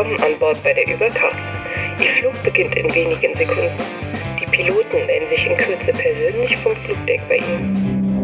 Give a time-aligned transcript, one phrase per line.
[0.00, 1.36] Willkommen an Bord bei der Übercast.
[1.98, 3.70] Ihr Flug beginnt in wenigen Sekunden.
[4.40, 8.16] Die Piloten melden sich in Kürze persönlich vom Flugdeck bei Ihnen.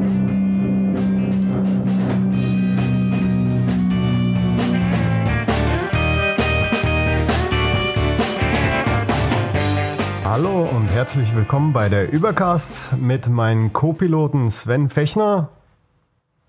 [10.24, 15.50] Hallo und herzlich willkommen bei der Übercast mit meinen Co-Piloten Sven Fechner.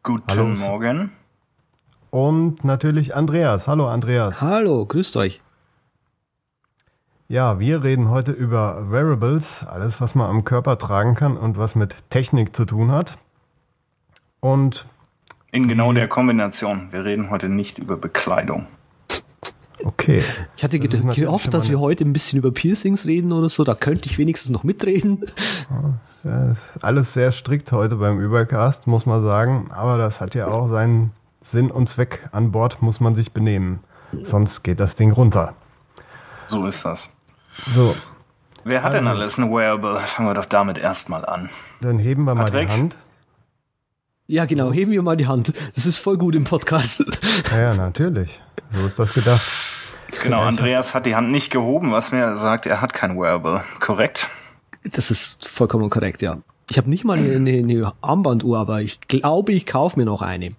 [0.04, 0.46] Guten Hallo.
[0.46, 1.17] Morgen.
[2.10, 3.68] Und natürlich Andreas.
[3.68, 4.42] Hallo Andreas.
[4.42, 5.42] Hallo, grüßt euch.
[7.28, 11.76] Ja, wir reden heute über Wearables, alles was man am Körper tragen kann und was
[11.76, 13.18] mit Technik zu tun hat.
[14.40, 14.86] Und
[15.52, 16.88] in genau der Kombination.
[16.92, 18.68] Wir reden heute nicht über Bekleidung.
[19.84, 20.24] Okay.
[20.56, 23.64] Ich hatte das gehofft, dass wir heute ein bisschen über Piercings reden oder so.
[23.64, 25.26] Da könnte ich wenigstens noch mitreden.
[26.24, 29.70] Ja, ist alles sehr strikt heute beim Übercast, muss man sagen.
[29.72, 31.12] Aber das hat ja auch seinen
[31.52, 32.28] Sinn und Zweck.
[32.34, 33.80] An Bord muss man sich benehmen.
[34.22, 35.54] Sonst geht das Ding runter.
[36.46, 37.12] So ist das.
[37.70, 37.96] So.
[38.66, 39.98] Wer hat also, denn alles ein Wearable?
[39.98, 41.50] Fangen wir doch damit erstmal an.
[41.80, 42.98] Dann heben wir mal die Hand.
[44.28, 45.54] Ja, genau, heben wir mal die Hand.
[45.74, 47.06] Das ist voll gut im Podcast.
[47.52, 48.42] Ja, ja natürlich.
[48.70, 49.50] So ist das gedacht.
[50.22, 53.64] Genau, Andreas hat die Hand nicht gehoben, was mir sagt, er hat kein Wearable.
[53.80, 54.30] Korrekt?
[54.84, 56.40] Das ist vollkommen korrekt, ja.
[56.70, 60.50] Ich habe nicht mal eine, eine, Armbanduhr, aber ich glaube, ich kaufe mir noch eine.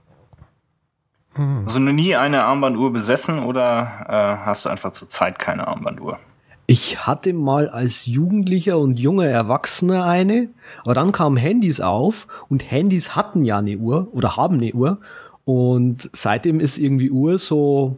[1.66, 6.18] Also noch nie eine Armbanduhr besessen oder äh, hast du einfach zur Zeit keine Armbanduhr?
[6.66, 10.48] Ich hatte mal als Jugendlicher und junger Erwachsener eine,
[10.82, 14.98] aber dann kamen Handys auf und Handys hatten ja eine Uhr oder haben eine Uhr
[15.44, 17.96] und seitdem ist irgendwie Uhr so,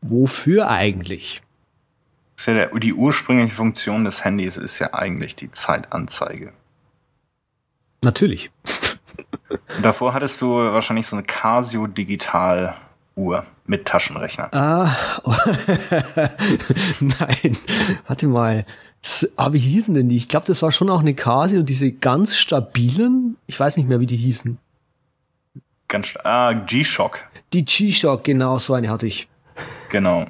[0.00, 1.42] wofür eigentlich?
[2.36, 6.52] Ja der, die ursprüngliche Funktion des Handys ist ja eigentlich die Zeitanzeige.
[8.02, 8.50] Natürlich.
[9.50, 12.74] Und davor hattest du wahrscheinlich so eine Casio Digital
[13.16, 14.52] Uhr mit Taschenrechner.
[14.54, 14.90] Ah,
[15.24, 15.34] oh.
[17.00, 17.58] nein.
[18.06, 18.64] Warte mal.
[19.02, 20.16] Das, ah, wie hießen denn die?
[20.16, 23.36] Ich glaube, das war schon auch eine Casio, diese ganz stabilen.
[23.46, 24.58] Ich weiß nicht mehr, wie die hießen.
[25.88, 27.20] Ganz, ah, G-Shock.
[27.52, 29.28] Die G-Shock, genau, so eine hatte ich.
[29.90, 30.26] Genau.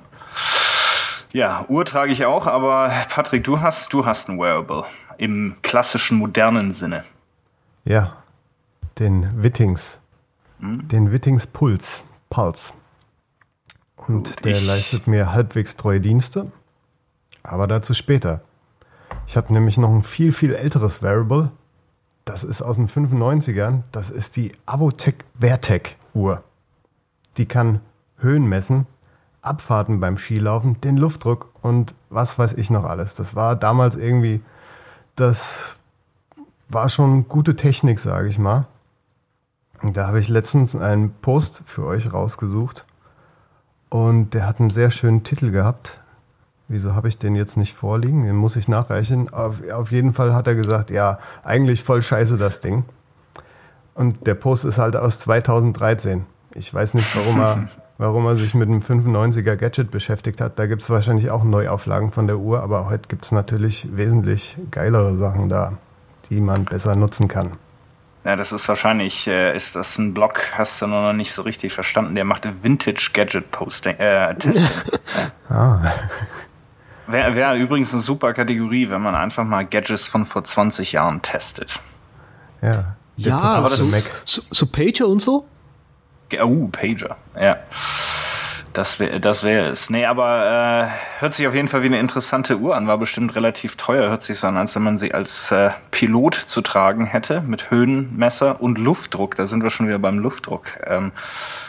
[1.32, 4.84] Ja, Uhr trage ich auch, aber Patrick, du hast, du hast ein Wearable
[5.18, 7.04] im klassischen modernen Sinne.
[7.84, 8.16] Ja,
[8.98, 10.00] den Wittings.
[10.60, 10.88] Hm?
[10.88, 12.74] Den Wittings Puls, Puls.
[13.96, 16.52] Und Gut, der leistet mir halbwegs treue Dienste,
[17.42, 18.42] aber dazu später.
[19.26, 21.50] Ich habe nämlich noch ein viel, viel älteres Wearable,
[22.28, 23.84] das ist aus den 95ern.
[23.90, 26.44] Das ist die Avotec Vertec Uhr.
[27.38, 27.80] Die kann
[28.18, 28.86] Höhen messen,
[29.40, 33.14] Abfahrten beim Skilaufen, den Luftdruck und was weiß ich noch alles.
[33.14, 34.42] Das war damals irgendwie,
[35.16, 35.76] das
[36.68, 38.66] war schon gute Technik, sage ich mal.
[39.82, 42.84] Da habe ich letztens einen Post für euch rausgesucht
[43.90, 46.00] und der hat einen sehr schönen Titel gehabt.
[46.66, 48.24] Wieso habe ich den jetzt nicht vorliegen?
[48.24, 49.32] Den muss ich nachreichen.
[49.32, 52.84] Auf, auf jeden Fall hat er gesagt, ja, eigentlich voll scheiße das Ding.
[53.94, 56.26] Und der Post ist halt aus 2013.
[56.54, 57.68] Ich weiß nicht, warum er,
[57.98, 60.58] warum er sich mit einem 95er Gadget beschäftigt hat.
[60.58, 64.56] Da gibt es wahrscheinlich auch Neuauflagen von der Uhr, aber heute gibt es natürlich wesentlich
[64.70, 65.78] geilere Sachen da,
[66.28, 67.52] die man besser nutzen kann.
[68.24, 71.72] Ja, das ist wahrscheinlich, äh, ist das ein Blog, hast du noch nicht so richtig
[71.72, 72.14] verstanden.
[72.14, 74.64] Der machte Vintage Gadget Posting, äh, Testing.
[75.50, 75.56] ja.
[75.56, 75.92] ah.
[77.06, 81.22] Wäre wär übrigens eine super Kategorie, wenn man einfach mal Gadgets von vor 20 Jahren
[81.22, 81.80] testet.
[82.60, 82.96] Ja.
[83.16, 83.84] Ja, aber so,
[84.24, 85.46] so, so, Pager und so?
[86.40, 87.56] Oh, Pager, ja.
[88.72, 89.90] Das wäre das wär es.
[89.90, 92.86] Nee, aber äh, hört sich auf jeden Fall wie eine interessante Uhr an.
[92.86, 94.08] War bestimmt relativ teuer.
[94.08, 97.40] Hört sich so an, als wenn man sie als äh, Pilot zu tragen hätte.
[97.40, 99.34] Mit Höhenmesser und Luftdruck.
[99.36, 100.66] Da sind wir schon wieder beim Luftdruck.
[100.86, 101.12] Ähm,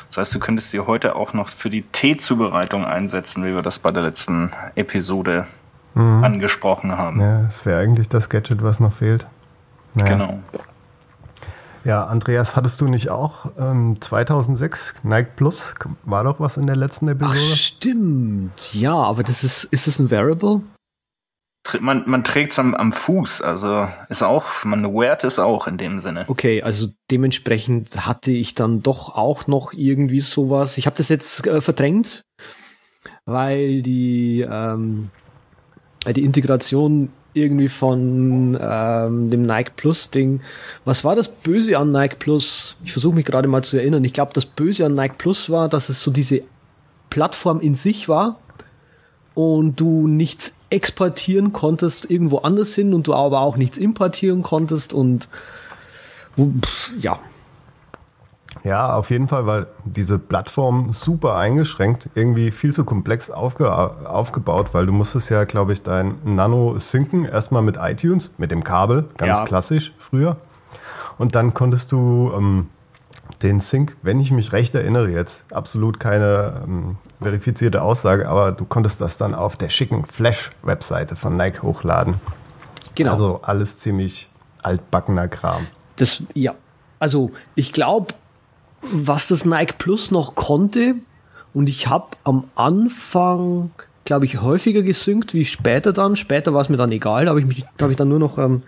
[0.10, 3.80] das heißt, du könntest sie heute auch noch für die Teezubereitung einsetzen, wie wir das
[3.80, 5.46] bei der letzten Episode
[5.94, 6.24] mhm.
[6.24, 7.20] angesprochen haben.
[7.22, 9.28] Ja, das wäre eigentlich das Gadget, was noch fehlt.
[9.94, 10.12] Naja.
[10.12, 10.40] Genau.
[11.86, 15.76] Ja, Andreas, hattest du nicht auch ähm, 2006 Nike Plus?
[16.04, 17.40] War doch was in der letzten Episode?
[17.40, 18.74] Ach, stimmt.
[18.74, 20.62] Ja, aber das ist, ist es ein Variable?
[21.80, 25.78] man, man trägt es am, am Fuß, also ist auch, man weart es auch in
[25.78, 26.26] dem Sinne.
[26.28, 30.78] Okay, also dementsprechend hatte ich dann doch auch noch irgendwie sowas.
[30.78, 32.24] Ich habe das jetzt äh, verdrängt,
[33.26, 35.12] weil die, ähm,
[36.08, 37.10] die Integration
[37.44, 40.42] irgendwie von ähm, dem Nike Plus Ding.
[40.86, 42.76] Was war das Böse an Nike Plus?
[42.84, 44.04] Ich versuche mich gerade mal zu erinnern.
[44.04, 46.42] Ich glaube, das Böse an Nike Plus war, dass es so diese
[47.10, 48.40] Plattform in sich war
[49.36, 54.94] und du nichts exportieren konntest irgendwo anders hin und du aber auch nichts importieren konntest
[54.94, 55.28] und
[57.02, 57.20] ja.
[58.64, 64.74] Ja, auf jeden Fall, weil diese Plattform super eingeschränkt, irgendwie viel zu komplex aufge aufgebaut,
[64.74, 69.06] weil du musstest ja, glaube ich, dein Nano synken, erstmal mit iTunes, mit dem Kabel,
[69.18, 69.46] ganz Ja.
[69.46, 70.38] klassisch früher.
[71.18, 72.68] Und dann konntest du ähm,
[73.42, 78.66] den Sync, wenn ich mich recht erinnere, jetzt absolut keine ähm, verifizierte Aussage, aber du
[78.66, 82.16] konntest das dann auf der schicken Flash-Webseite von Nike hochladen.
[82.96, 83.12] Genau.
[83.12, 84.30] Also alles ziemlich
[84.64, 85.66] altbackener Kram.
[85.96, 86.56] Das, ja.
[87.00, 88.14] Also, ich glaube,
[88.82, 90.96] was das Nike Plus noch konnte,
[91.54, 93.72] und ich habe am Anfang,
[94.06, 96.16] glaube ich, häufiger gesynkt wie später dann.
[96.16, 98.38] Später war es mir dann egal, da habe ich, da hab ich dann nur noch
[98.38, 98.64] ähm,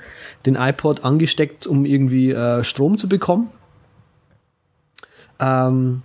[0.46, 3.50] den iPod angesteckt, um irgendwie äh, Strom zu bekommen.
[5.40, 6.02] Ähm,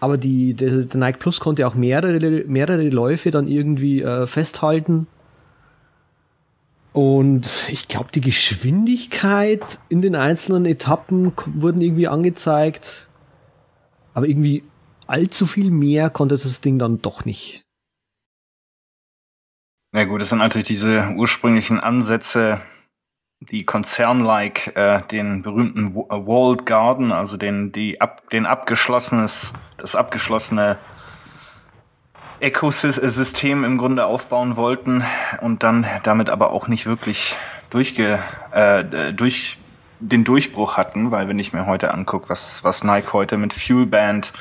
[0.00, 5.06] aber die, der, der Nike Plus konnte auch mehrere, mehrere Läufe dann irgendwie äh, festhalten.
[6.92, 13.06] Und ich glaube, die Geschwindigkeit in den einzelnen Etappen wurden irgendwie angezeigt.
[14.14, 14.64] Aber irgendwie
[15.06, 17.62] allzu viel mehr konnte das Ding dann doch nicht.
[19.94, 22.60] Ja gut, das sind natürlich diese ursprünglichen Ansätze,
[23.40, 29.94] die konzernlike äh, den berühmten Wa- Walled Garden, also den, die ab, den abgeschlossenes, das
[29.94, 30.76] abgeschlossene
[32.40, 35.04] Ökosystem im Grunde aufbauen wollten
[35.40, 37.36] und dann damit aber auch nicht wirklich
[37.70, 38.18] durchge,
[38.52, 39.58] äh, durch
[40.00, 44.32] den Durchbruch hatten, weil wenn ich mir heute angucke, was, was Nike heute mit Fuelband,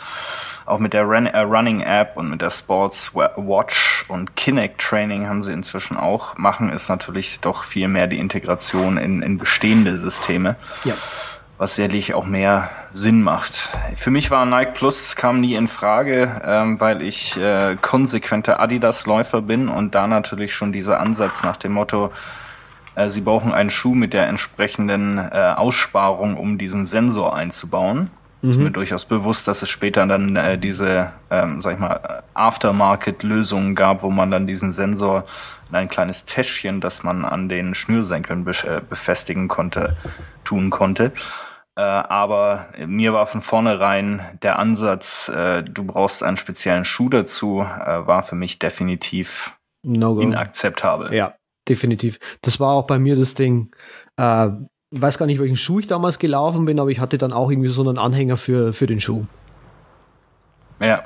[0.68, 4.80] auch mit der Run, äh, Running App und mit der Sports Wa- Watch und Kinect
[4.82, 9.38] Training haben sie inzwischen auch, machen ist natürlich doch viel mehr die Integration in, in
[9.38, 10.94] bestehende Systeme Ja.
[11.58, 13.70] Was sicherlich auch mehr Sinn macht.
[13.96, 19.42] Für mich war Nike Plus kam nie in Frage, ähm, weil ich äh, konsequenter Adidas-Läufer
[19.42, 22.12] bin und da natürlich schon dieser Ansatz nach dem Motto,
[22.96, 28.10] äh, sie brauchen einen Schuh mit der entsprechenden äh, Aussparung, um diesen Sensor einzubauen.
[28.44, 33.74] Ist mir durchaus bewusst, dass es später dann äh, diese, ähm, sag ich mal, Aftermarket-Lösungen
[33.74, 35.26] gab, wo man dann diesen Sensor
[35.70, 39.98] in ein kleines Täschchen, das man an den Schnürsenkeln besch- äh, befestigen konnte,
[40.44, 41.12] tun konnte.
[41.78, 47.62] Äh, aber mir war von vornherein der Ansatz, äh, du brauchst einen speziellen Schuh dazu,
[47.62, 51.14] äh, war für mich definitiv No inakzeptabel.
[51.14, 51.36] Ja,
[51.70, 52.20] definitiv.
[52.42, 53.70] Das war auch bei mir das Ding.
[54.18, 54.50] Äh,
[54.90, 57.70] weiß gar nicht, welchen Schuh ich damals gelaufen bin, aber ich hatte dann auch irgendwie
[57.70, 59.28] so einen Anhänger für, für den Schuh.
[60.80, 61.04] Ja.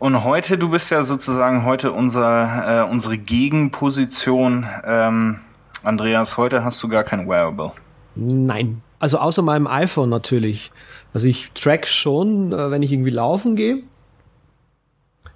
[0.00, 4.66] Und heute, du bist ja sozusagen heute unser, äh, unsere Gegenposition.
[4.84, 5.38] Ähm,
[5.84, 7.70] Andreas, heute hast du gar kein Wearable.
[8.16, 8.82] Nein.
[9.00, 10.70] Also außer meinem iPhone natürlich.
[11.12, 13.82] Also ich track schon, äh, wenn ich irgendwie laufen gehe.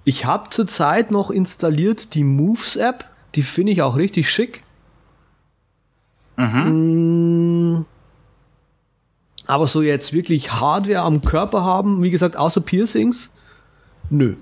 [0.05, 3.05] Ich habe zurzeit noch installiert die Moves App.
[3.33, 4.61] Die finde ich auch richtig schick.
[6.37, 7.85] Mm.
[9.47, 13.31] Aber so jetzt wirklich Hardware am Körper haben, wie gesagt, außer Piercings,
[14.09, 14.35] nö.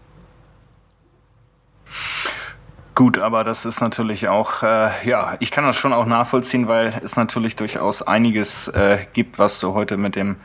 [2.96, 6.94] Gut, aber das ist natürlich auch, äh, ja, ich kann das schon auch nachvollziehen, weil
[7.04, 10.36] es natürlich durchaus einiges äh, gibt, was du heute mit dem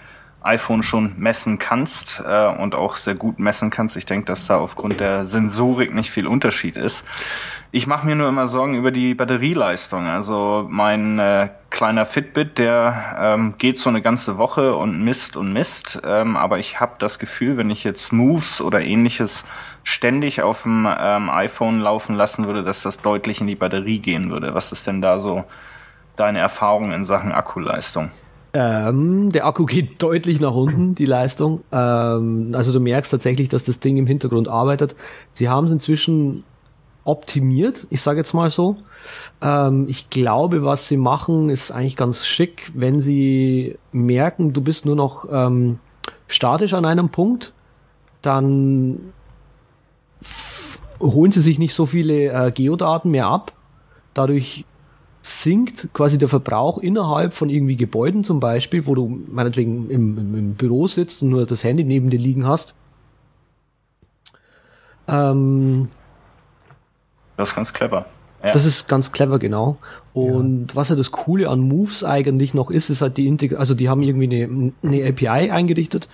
[0.42, 3.98] iPhone schon messen kannst äh, und auch sehr gut messen kannst.
[3.98, 7.04] Ich denke, dass da aufgrund der Sensorik nicht viel Unterschied ist.
[7.70, 10.06] Ich mache mir nur immer Sorgen über die Batterieleistung.
[10.06, 15.52] Also mein äh, kleiner Fitbit, der ähm, geht so eine ganze Woche und misst und
[15.52, 16.00] misst.
[16.02, 19.44] Ähm, aber ich habe das Gefühl, wenn ich jetzt Moves oder ähnliches
[19.88, 24.30] ständig auf dem ähm, iPhone laufen lassen würde, dass das deutlich in die Batterie gehen
[24.30, 24.52] würde.
[24.52, 25.44] Was ist denn da so
[26.14, 28.10] deine Erfahrung in Sachen Akkuleistung?
[28.52, 31.62] Ähm, der Akku geht deutlich nach unten, die Leistung.
[31.72, 34.94] Ähm, also du merkst tatsächlich, dass das Ding im Hintergrund arbeitet.
[35.32, 36.44] Sie haben es inzwischen
[37.04, 38.76] optimiert, ich sage jetzt mal so.
[39.40, 44.84] Ähm, ich glaube, was sie machen, ist eigentlich ganz schick, wenn sie merken, du bist
[44.84, 45.78] nur noch ähm,
[46.26, 47.54] statisch an einem Punkt,
[48.20, 48.98] dann
[51.00, 53.52] holen sie sich nicht so viele äh, Geodaten mehr ab.
[54.14, 54.64] Dadurch
[55.22, 60.34] sinkt quasi der Verbrauch innerhalb von irgendwie Gebäuden zum Beispiel, wo du meinetwegen im, im,
[60.34, 62.74] im Büro sitzt und nur das Handy neben dir liegen hast.
[65.06, 65.88] Ähm,
[67.36, 68.06] Das ist ganz clever.
[68.42, 68.52] Ja.
[68.52, 69.78] Das ist ganz clever, genau.
[70.12, 73.74] Und was ja das Coole an Moves eigentlich noch ist, ist halt die Integration, also
[73.74, 76.08] die haben irgendwie eine, eine API eingerichtet.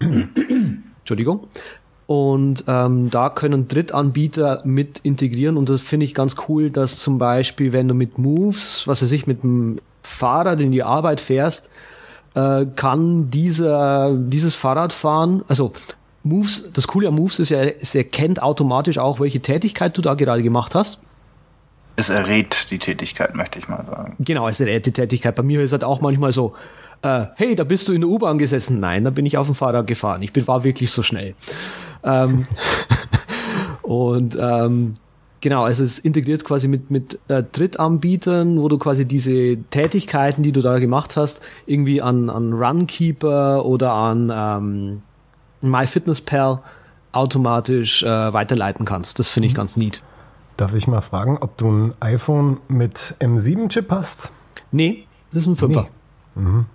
[1.00, 1.46] Entschuldigung.
[2.06, 7.16] Und ähm, da können Drittanbieter mit integrieren und das finde ich ganz cool, dass zum
[7.18, 11.70] Beispiel, wenn du mit Moves, was weiß ich, mit dem Fahrrad in die Arbeit fährst,
[12.34, 15.72] äh, kann dieser, dieses Fahrradfahren, also
[16.24, 20.14] Moves, das Coole an Moves ist ja, es erkennt automatisch auch, welche Tätigkeit du da
[20.14, 21.00] gerade gemacht hast.
[21.96, 24.16] Es errät die Tätigkeit, möchte ich mal sagen.
[24.18, 25.34] Genau, es ist eine Tätigkeit.
[25.34, 26.54] Bei mir ist halt auch manchmal so,
[27.02, 28.80] äh, hey, da bist du in der U-Bahn gesessen.
[28.80, 30.22] Nein, da bin ich auf dem Fahrrad gefahren.
[30.22, 31.34] Ich bin, war wirklich so schnell.
[32.04, 32.46] Ähm,
[33.82, 34.96] und ähm,
[35.40, 40.52] genau, also es integriert quasi mit, mit äh, Drittanbietern, wo du quasi diese Tätigkeiten, die
[40.52, 45.02] du da gemacht hast, irgendwie an, an Runkeeper oder an ähm,
[45.60, 46.60] MyFitnessPal
[47.12, 49.18] automatisch äh, weiterleiten kannst.
[49.18, 49.58] Das finde ich mhm.
[49.58, 50.02] ganz neat.
[50.56, 54.30] Darf ich mal fragen, ob du ein iPhone mit M7-Chip hast?
[54.70, 55.86] Nee, das ist ein 5er.
[56.34, 56.42] Nee.
[56.42, 56.66] Mhm.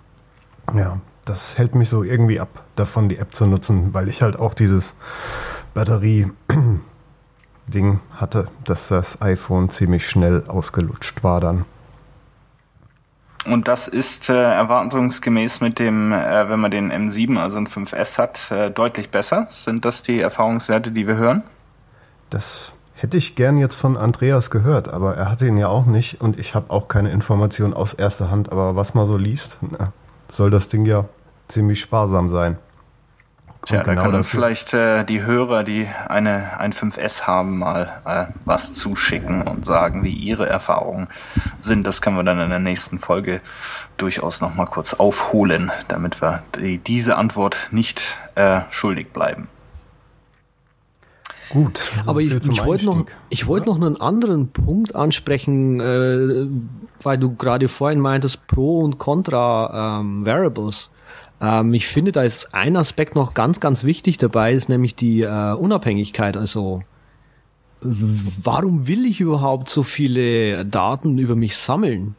[0.74, 4.36] Ja, das hält mich so irgendwie ab, davon die App zu nutzen, weil ich halt
[4.36, 4.96] auch dieses
[5.74, 11.64] Batterie-Ding hatte, dass das iPhone ziemlich schnell ausgelutscht war dann.
[13.46, 18.18] Und das ist äh, erwartungsgemäß mit dem, äh, wenn man den M7, also ein 5S
[18.18, 19.46] hat, äh, deutlich besser.
[19.48, 21.44] Sind das die Erfahrungswerte, die wir hören?
[22.28, 26.20] Das hätte ich gern jetzt von Andreas gehört, aber er hatte ihn ja auch nicht
[26.20, 28.52] und ich habe auch keine Information aus erster Hand.
[28.52, 29.94] Aber was man so liest, na,
[30.28, 31.06] soll das Ding ja
[31.50, 32.58] ziemlich sparsam sein.
[33.66, 37.92] Tja, genau da kann uns vielleicht äh, die Hörer, die eine, ein 5S haben, mal
[38.06, 41.08] äh, was zuschicken und sagen, wie ihre Erfahrungen
[41.60, 41.86] sind.
[41.86, 43.42] Das können wir dann in der nächsten Folge
[43.98, 49.48] durchaus noch mal kurz aufholen, damit wir die, diese Antwort nicht äh, schuldig bleiben.
[51.50, 51.92] Gut.
[51.98, 56.46] Also Aber ich, ich wollte noch, ich wollte noch einen anderen Punkt ansprechen, äh,
[57.02, 60.90] weil du gerade vorhin meintest Pro und Contra ähm, Variables.
[61.40, 65.22] Ähm, ich finde, da ist ein Aspekt noch ganz, ganz wichtig dabei, ist nämlich die
[65.22, 66.36] äh, Unabhängigkeit.
[66.36, 66.82] Also
[67.82, 72.14] warum will ich überhaupt so viele Daten über mich sammeln?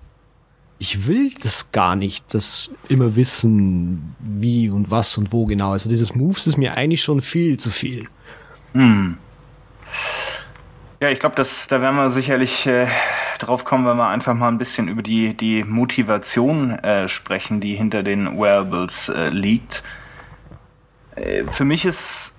[0.80, 5.74] Ich will das gar nicht, das immer wissen, wie und was und wo genau.
[5.74, 8.08] Also dieses Moves ist mir eigentlich schon viel zu viel.
[8.74, 9.18] Hm.
[11.00, 12.88] Ja, ich glaube, da werden wir sicherlich äh,
[13.42, 17.76] drauf kommen, wenn wir einfach mal ein bisschen über die, die Motivation äh, sprechen, die
[17.76, 19.84] hinter den Wearables äh, liegt.
[21.16, 22.34] Äh, für mich ist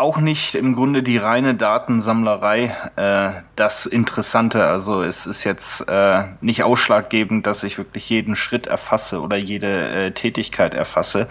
[0.00, 4.64] auch nicht im Grunde die reine Datensammlerei äh, das Interessante.
[4.64, 9.88] Also es ist jetzt äh, nicht ausschlaggebend, dass ich wirklich jeden Schritt erfasse oder jede
[9.88, 11.28] äh, Tätigkeit erfasse.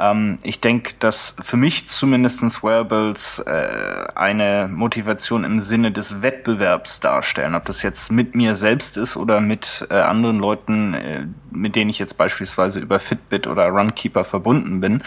[0.00, 7.00] Ähm, ich denke, dass für mich zumindestens Wearables äh, eine Motivation im Sinne des Wettbewerbs
[7.00, 7.54] darstellen.
[7.54, 11.90] Ob das jetzt mit mir selbst ist oder mit äh, anderen Leuten, äh, mit denen
[11.90, 15.02] ich jetzt beispielsweise über Fitbit oder Runkeeper verbunden bin.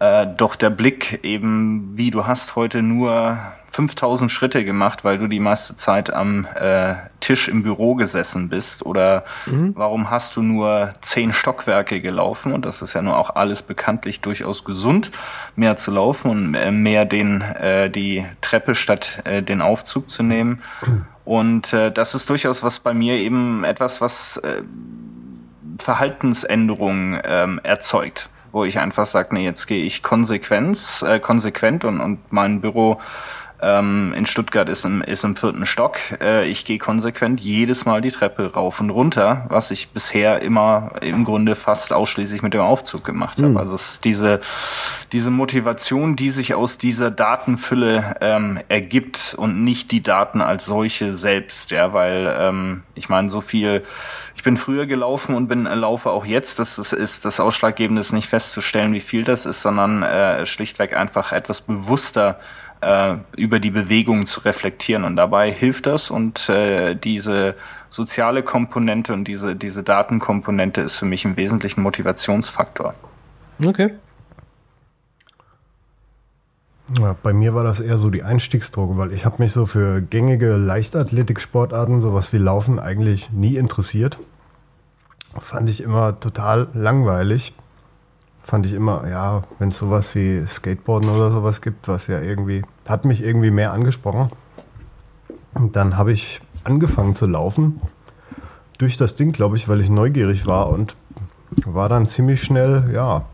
[0.00, 3.38] Äh, doch der Blick eben, wie du hast heute nur
[3.70, 8.84] 5000 Schritte gemacht, weil du die meiste Zeit am äh, Tisch im Büro gesessen bist?
[8.84, 9.72] Oder mhm.
[9.76, 12.52] warum hast du nur zehn Stockwerke gelaufen?
[12.52, 15.10] Und das ist ja nur auch alles bekanntlich durchaus gesund,
[15.54, 20.22] mehr zu laufen und äh, mehr den, äh, die Treppe statt äh, den Aufzug zu
[20.22, 20.62] nehmen.
[21.24, 24.62] Und äh, das ist durchaus was bei mir eben etwas, was äh,
[25.78, 32.00] Verhaltensänderungen ähm, erzeugt wo ich einfach sage, nee, jetzt gehe ich konsequent, äh, konsequent und,
[32.00, 33.00] und mein Büro
[33.60, 35.98] ähm, in Stuttgart ist im, ist im vierten Stock.
[36.20, 40.92] Äh, ich gehe konsequent jedes Mal die Treppe rauf und runter, was ich bisher immer
[41.00, 43.50] im Grunde fast ausschließlich mit dem Aufzug gemacht habe.
[43.50, 43.56] Mhm.
[43.56, 44.40] Also es ist diese,
[45.12, 51.14] diese Motivation, die sich aus dieser Datenfülle ähm, ergibt und nicht die Daten als solche
[51.14, 53.82] selbst, ja, weil ähm, ich meine, so viel
[54.38, 56.60] ich bin früher gelaufen und bin laufe auch jetzt.
[56.60, 60.96] Das ist, ist das Ausschlaggebende, ist nicht festzustellen, wie viel das ist, sondern äh, schlichtweg
[60.96, 62.38] einfach etwas bewusster
[62.80, 65.04] äh, über die Bewegung zu reflektieren.
[65.04, 67.54] Und dabei hilft das und äh, diese
[67.90, 72.94] soziale Komponente und diese, diese Datenkomponente ist für mich im Wesentlichen Motivationsfaktor.
[73.64, 73.90] Okay.
[76.98, 80.00] Ja, bei mir war das eher so die Einstiegsdroge, weil ich habe mich so für
[80.00, 84.18] gängige Leichtathletik-Sportarten, sowas wie Laufen, eigentlich nie interessiert.
[85.38, 87.52] Fand ich immer total langweilig
[88.48, 92.62] fand ich immer, ja, wenn es sowas wie Skateboarden oder sowas gibt, was ja irgendwie,
[92.88, 94.30] hat mich irgendwie mehr angesprochen.
[95.52, 97.78] Und dann habe ich angefangen zu laufen.
[98.78, 100.96] Durch das Ding, glaube ich, weil ich neugierig war und
[101.66, 103.26] war dann ziemlich schnell, ja,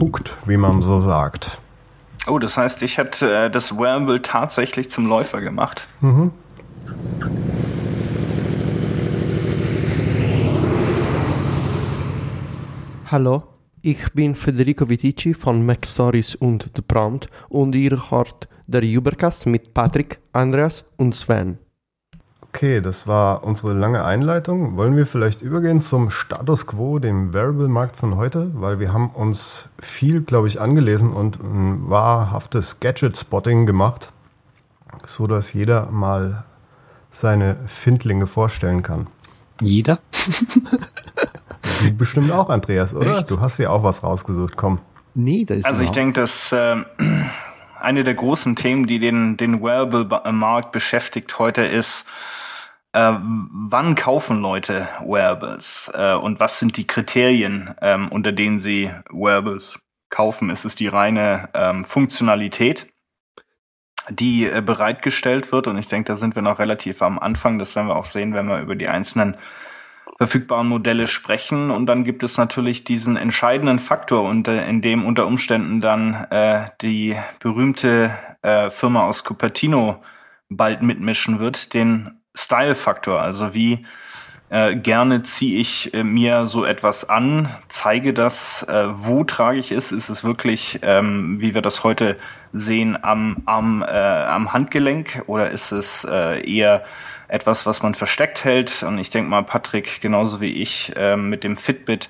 [0.00, 1.58] hooked, wie man so sagt.
[2.26, 5.86] Oh, das heißt, ich hätte äh, das Wearable tatsächlich zum Läufer gemacht.
[6.00, 6.30] Mhm.
[13.10, 13.42] Hallo,
[13.82, 19.46] ich bin Federico Vitici von Mac Stories und The Prompt und ihr hört der Ubercast
[19.46, 21.58] mit Patrick, Andreas und Sven.
[22.42, 24.76] Okay, das war unsere lange Einleitung.
[24.76, 28.50] Wollen wir vielleicht übergehen zum Status Quo, dem Variable-Markt von heute?
[28.54, 34.12] Weil wir haben uns viel, glaube ich, angelesen und ein wahrhaftes Gadget-Spotting gemacht,
[35.06, 36.44] so dass jeder mal
[37.10, 39.06] seine Findlinge vorstellen kann.
[39.62, 39.98] Jeder?
[41.80, 43.18] Du bestimmt auch, Andreas, oder?
[43.18, 43.30] Echt?
[43.30, 44.80] Du hast ja auch was rausgesucht, komm.
[45.14, 46.76] Nee, da ist Also ich denke, dass äh,
[47.80, 52.04] eine der großen Themen, die den, den Wearable-Markt beschäftigt heute ist,
[52.92, 58.90] äh, wann kaufen Leute Wearables äh, und was sind die Kriterien, ähm, unter denen sie
[59.10, 59.78] Wearables
[60.10, 60.50] kaufen?
[60.50, 62.91] Ist es die reine ähm, Funktionalität,
[64.16, 65.66] die äh, bereitgestellt wird?
[65.66, 67.58] Und ich denke, da sind wir noch relativ am Anfang.
[67.58, 69.36] Das werden wir auch sehen, wenn wir über die einzelnen
[70.18, 71.70] verfügbaren Modelle sprechen.
[71.70, 77.16] Und dann gibt es natürlich diesen entscheidenden Faktor, in dem unter Umständen dann äh, die
[77.40, 80.02] berühmte äh, Firma aus Cupertino
[80.48, 83.20] bald mitmischen wird, den Style-Faktor.
[83.20, 83.84] Also wie
[84.50, 89.72] äh, gerne ziehe ich äh, mir so etwas an, zeige das, äh, wo trage ich
[89.72, 89.92] es.
[89.92, 92.18] Ist es wirklich, ähm, wie wir das heute
[92.52, 96.84] sehen, am, am, äh, am Handgelenk oder ist es äh, eher
[97.28, 98.82] etwas, was man versteckt hält.
[98.82, 102.08] Und ich denke mal, Patrick, genauso wie ich, äh, mit dem Fitbit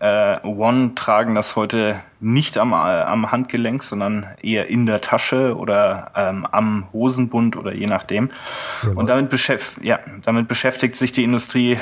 [0.00, 5.56] äh, One tragen das heute nicht am, äh, am Handgelenk, sondern eher in der Tasche
[5.56, 8.30] oder ähm, am Hosenbund oder je nachdem.
[8.82, 8.90] Ja.
[8.96, 11.78] Und damit, beschäft ja, damit beschäftigt sich die Industrie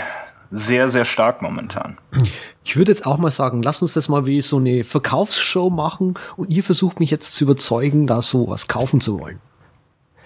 [0.53, 1.99] sehr, sehr stark momentan.
[2.63, 6.15] Ich würde jetzt auch mal sagen, lass uns das mal wie so eine Verkaufsshow machen
[6.37, 9.41] und ihr versucht mich jetzt zu überzeugen, da so was kaufen zu wollen.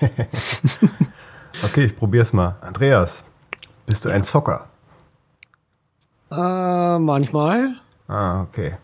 [1.62, 2.56] Okay, ich probier's mal.
[2.60, 3.24] Andreas,
[3.86, 4.66] bist du ein Zocker?
[6.30, 7.76] Äh, manchmal.
[8.08, 8.74] Ah, okay.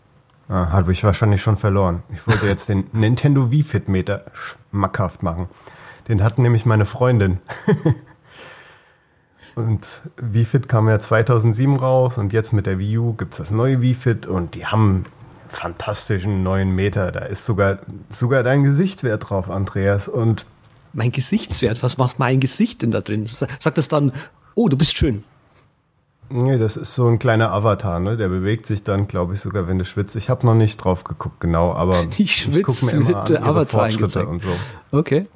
[0.49, 2.03] Ah, habe ich wahrscheinlich schon verloren.
[2.13, 5.49] Ich wollte jetzt den Nintendo Wii Fit Meter schmackhaft machen.
[6.07, 7.39] Den hat nämlich meine Freundin.
[9.55, 13.51] und Wii Fit kam ja 2007 raus und jetzt mit der Wii U gibt's das
[13.51, 15.05] neue Wii Fit und die haben einen
[15.49, 17.11] fantastischen neuen Meter.
[17.11, 17.79] Da ist sogar,
[18.09, 20.07] sogar dein Gesicht wert drauf, Andreas.
[20.07, 20.45] Und
[20.93, 23.27] mein Gesichtswert, was macht mein Gesicht denn da drin?
[23.59, 24.11] Sagt das dann,
[24.55, 25.23] oh, du bist schön.
[26.29, 28.17] Nee, das ist so ein kleiner Avatar, ne?
[28.17, 30.15] Der bewegt sich dann, glaube ich, sogar, wenn du schwitzt.
[30.15, 33.65] Ich habe noch nicht drauf geguckt, genau, aber ich, ich gucke mir immer an ihre
[33.65, 34.49] Fortschritte und so.
[34.91, 35.27] Okay.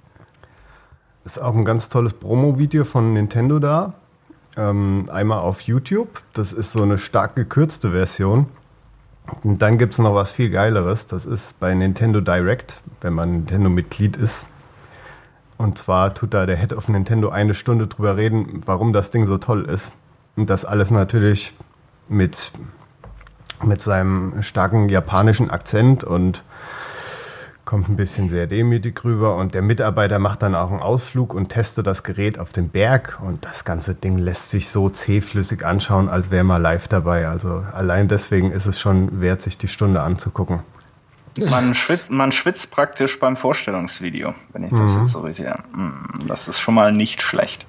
[1.23, 3.93] Ist auch ein ganz tolles Promo-Video von Nintendo da.
[4.57, 6.09] Ähm, einmal auf YouTube.
[6.33, 8.47] Das ist so eine stark gekürzte Version.
[9.43, 11.07] Und dann gibt es noch was viel Geileres.
[11.07, 14.47] Das ist bei Nintendo Direct, wenn man Nintendo-Mitglied ist
[15.57, 19.25] und zwar tut da der Head of Nintendo eine Stunde drüber reden, warum das Ding
[19.25, 19.93] so toll ist.
[20.35, 21.53] Und das alles natürlich
[22.07, 22.51] mit,
[23.63, 26.43] mit seinem starken japanischen Akzent und
[27.67, 29.35] kommt ein bisschen sehr demütig rüber.
[29.35, 33.19] Und der Mitarbeiter macht dann auch einen Ausflug und testet das Gerät auf dem Berg.
[33.21, 37.27] Und das ganze Ding lässt sich so zähflüssig anschauen, als wäre man live dabei.
[37.27, 40.61] Also allein deswegen ist es schon wert, sich die Stunde anzugucken.
[41.37, 44.99] Man schwitzt, man schwitzt praktisch beim Vorstellungsvideo, wenn ich das mhm.
[45.01, 45.45] jetzt so richtig.
[45.73, 47.65] Mm, das ist schon mal nicht schlecht.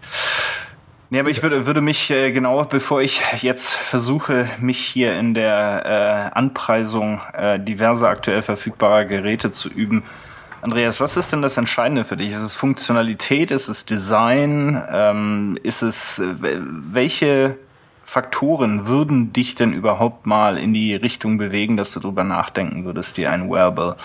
[1.11, 5.33] Nee, aber ich würde, würde mich äh, genau, bevor ich jetzt versuche, mich hier in
[5.33, 10.03] der äh, Anpreisung äh, diverser aktuell verfügbarer Geräte zu üben,
[10.61, 12.33] Andreas, was ist denn das Entscheidende für dich?
[12.33, 13.53] Ist es Funktionalität?
[13.53, 14.83] Ist es Design?
[14.91, 17.57] Ähm, ist es äh, welche
[18.05, 23.19] Faktoren würden dich denn überhaupt mal in die Richtung bewegen, dass du darüber nachdenken würdest,
[23.19, 23.97] dir ein Wearable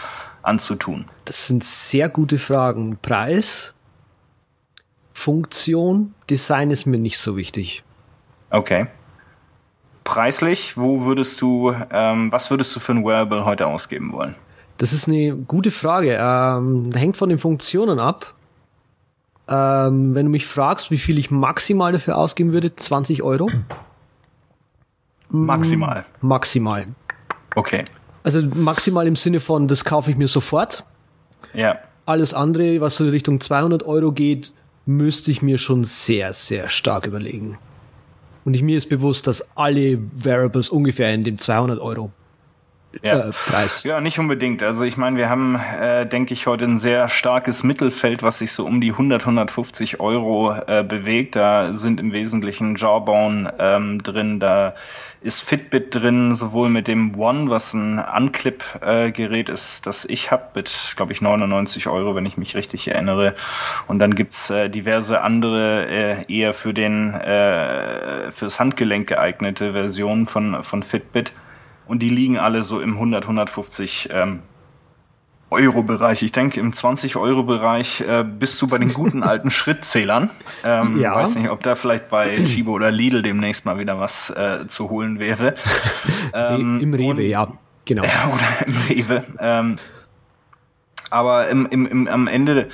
[0.43, 1.05] anzutun?
[1.25, 2.97] Das sind sehr gute Fragen.
[3.01, 3.72] Preis,
[5.13, 7.83] Funktion, Design ist mir nicht so wichtig.
[8.49, 8.87] Okay.
[10.03, 14.35] Preislich, wo würdest du, ähm, was würdest du für ein Wearable heute ausgeben wollen?
[14.77, 16.17] Das ist eine gute Frage.
[16.19, 18.33] Ähm, hängt von den Funktionen ab.
[19.47, 23.49] Ähm, wenn du mich fragst, wie viel ich maximal dafür ausgeben würde, 20 Euro.
[25.29, 26.05] Maximal.
[26.21, 26.85] Maximal.
[27.55, 27.85] Okay.
[28.23, 30.83] Also maximal im Sinne von, das kaufe ich mir sofort.
[31.53, 31.77] Ja.
[32.05, 34.53] Alles andere, was so in Richtung 200 Euro geht,
[34.85, 37.57] müsste ich mir schon sehr, sehr stark überlegen.
[38.45, 42.11] Und ich, mir ist bewusst, dass alle Variables ungefähr in dem 200 Euro
[43.01, 43.19] ja.
[43.19, 43.83] Äh, Preis.
[43.83, 44.61] Ja, nicht unbedingt.
[44.63, 48.51] Also ich meine, wir haben, äh, denke ich, heute ein sehr starkes Mittelfeld, was sich
[48.51, 51.35] so um die 100, 150 Euro äh, bewegt.
[51.35, 54.75] Da sind im Wesentlichen Jawbone ähm, drin, da
[55.23, 60.43] ist Fitbit drin, sowohl mit dem One, was ein Unclip-Gerät äh, ist, das ich habe,
[60.55, 63.33] mit, glaube ich, 99 Euro, wenn ich mich richtig erinnere.
[63.87, 70.27] Und dann gibt's äh, diverse andere, äh, eher für den äh, fürs Handgelenk geeignete Versionen
[70.27, 71.31] von, von Fitbit.
[71.85, 74.39] Und die liegen alle so im 100, 150 ähm,
[75.53, 76.23] Euro-Bereich.
[76.23, 80.29] Ich denke, im 20-Euro-Bereich äh, bist du bei den guten alten Schrittzählern.
[80.63, 81.15] Ähm, ja.
[81.15, 84.89] Weiß nicht, ob da vielleicht bei Chibo oder Lidl demnächst mal wieder was äh, zu
[84.89, 85.55] holen wäre.
[86.35, 87.47] Ähm, Im Rewe, und, ja,
[87.85, 88.01] genau.
[88.33, 89.23] oder im Rewe.
[89.39, 89.75] Ähm,
[91.11, 92.69] aber im, im, im, am Ende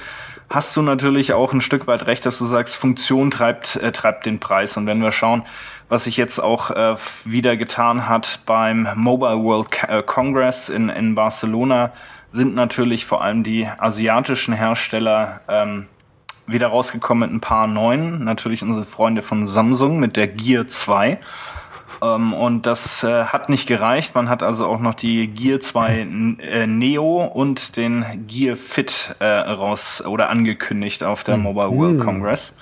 [0.50, 4.26] hast du natürlich auch ein Stück weit recht, dass du sagst, Funktion treibt, äh, treibt
[4.26, 4.78] den Preis.
[4.78, 5.44] Und wenn wir schauen,
[5.90, 11.16] was sich jetzt auch äh, wieder getan hat beim Mobile World äh, Congress in, in
[11.16, 11.92] Barcelona,
[12.32, 15.88] sind natürlich vor allem die asiatischen Hersteller ähm,
[16.46, 18.24] wieder rausgekommen mit ein paar neuen.
[18.24, 21.20] Natürlich unsere Freunde von Samsung mit der Gear 2.
[22.02, 24.16] Ähm, und das äh, hat nicht gereicht.
[24.16, 26.08] Man hat also auch noch die Gear 2
[26.40, 32.06] äh, Neo und den Gear Fit äh, raus oder angekündigt auf der Mobile World hm.
[32.06, 32.54] Congress.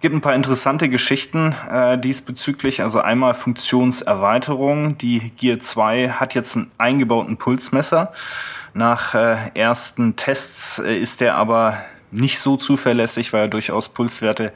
[0.00, 2.82] Gibt ein paar interessante Geschichten äh, diesbezüglich.
[2.82, 4.96] Also einmal Funktionserweiterung.
[4.96, 8.12] Die Gear 2 hat jetzt einen eingebauten Pulsmesser.
[8.74, 11.78] Nach äh, ersten Tests äh, ist der aber
[12.12, 14.52] nicht so zuverlässig, weil er durchaus Pulswerte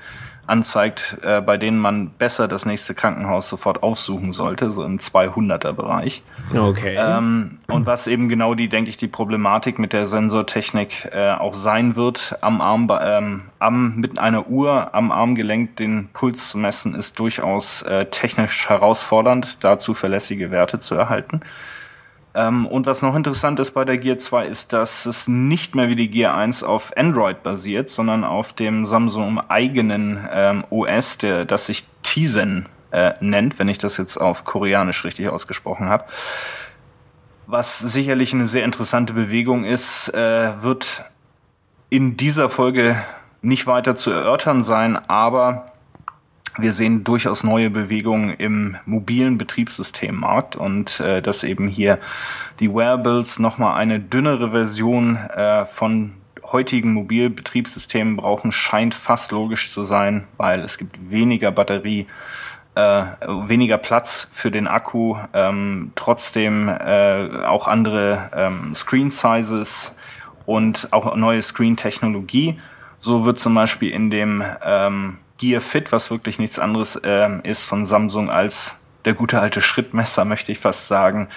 [0.46, 5.72] anzeigt, äh, bei denen man besser das nächste Krankenhaus sofort aufsuchen sollte, so im 200er
[5.72, 6.22] Bereich.
[6.54, 6.96] Okay.
[6.98, 11.54] Ähm, und was eben genau die, denke ich, die Problematik mit der Sensortechnik äh, auch
[11.54, 16.94] sein wird, am Arm, ähm, am, mit einer Uhr am Armgelenk den Puls zu messen,
[16.94, 21.40] ist durchaus äh, technisch herausfordernd, da zuverlässige Werte zu erhalten.
[22.34, 25.88] Ähm, und was noch interessant ist bei der Gear 2 ist, dass es nicht mehr
[25.88, 31.44] wie die Gear 1 auf Android basiert, sondern auf dem Samsung eigenen ähm, OS, der,
[31.44, 36.04] das sich Tizen äh, nennt, wenn ich das jetzt auf Koreanisch richtig ausgesprochen habe.
[37.46, 41.04] Was sicherlich eine sehr interessante Bewegung ist, äh, wird
[41.90, 42.96] in dieser Folge
[43.42, 45.66] nicht weiter zu erörtern sein, aber
[46.58, 51.98] wir sehen durchaus neue Bewegungen im mobilen Betriebssystemmarkt und äh, dass eben hier
[52.60, 56.12] die Wearables nochmal eine dünnere Version äh, von
[56.52, 62.06] heutigen Mobilbetriebssystemen brauchen, scheint fast logisch zu sein, weil es gibt weniger Batterie,
[62.74, 69.92] äh, weniger Platz für den Akku, ähm, trotzdem äh, auch andere ähm, Screen Sizes
[70.46, 72.58] und auch neue Screen-Technologie.
[72.98, 77.64] So wird zum Beispiel in dem ähm, Gear Fit, was wirklich nichts anderes äh, ist
[77.64, 81.28] von Samsung als der gute alte Schrittmesser, möchte ich fast sagen.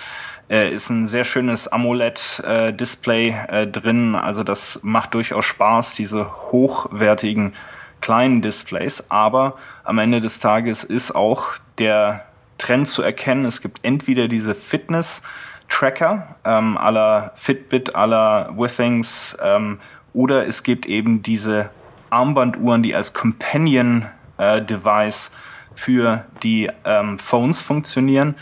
[0.49, 4.13] Äh, ist ein sehr schönes AMOLED-Display äh, äh, drin.
[4.15, 7.53] Also das macht durchaus Spaß, diese hochwertigen
[7.99, 9.09] kleinen Displays.
[9.09, 12.25] Aber am Ende des Tages ist auch der
[12.57, 13.45] Trend zu erkennen.
[13.45, 19.79] Es gibt entweder diese Fitness-Tracker ähm, aller Fitbit, aller Withings ähm,
[20.13, 21.69] oder es gibt eben diese
[22.09, 28.35] Armbanduhren, die als Companion-Device äh, für die ähm, Phones funktionieren.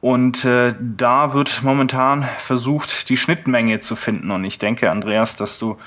[0.00, 4.30] Und äh, da wird momentan versucht, die Schnittmenge zu finden.
[4.30, 5.78] Und ich denke, Andreas, dass du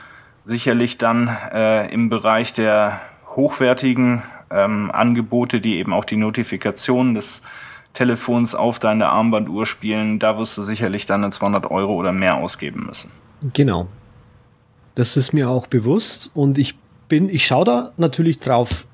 [0.43, 2.99] sicherlich dann äh, im Bereich der
[3.29, 7.41] hochwertigen ähm, Angebote, die eben auch die Notifikationen des
[7.93, 12.85] Telefons auf deine Armbanduhr spielen, da wirst du sicherlich dann 200 Euro oder mehr ausgeben
[12.85, 13.11] müssen.
[13.53, 13.87] Genau.
[14.95, 16.75] Das ist mir auch bewusst und ich
[17.07, 18.85] bin, ich schaue da natürlich drauf.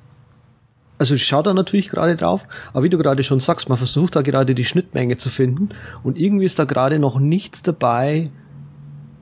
[0.99, 4.15] Also ich schaue da natürlich gerade drauf, aber wie du gerade schon sagst, man versucht
[4.15, 5.69] da gerade die Schnittmenge zu finden
[6.01, 8.31] und irgendwie ist da gerade noch nichts dabei,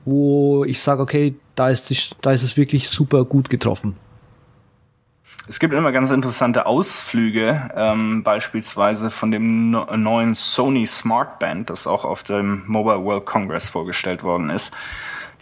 [0.06, 3.96] wo ich sage, okay, da ist, die, da ist es wirklich super gut getroffen.
[5.48, 11.70] Es gibt immer ganz interessante Ausflüge, ähm, beispielsweise von dem no neuen Sony Smart Band,
[11.70, 14.74] das auch auf dem Mobile World Congress vorgestellt worden ist.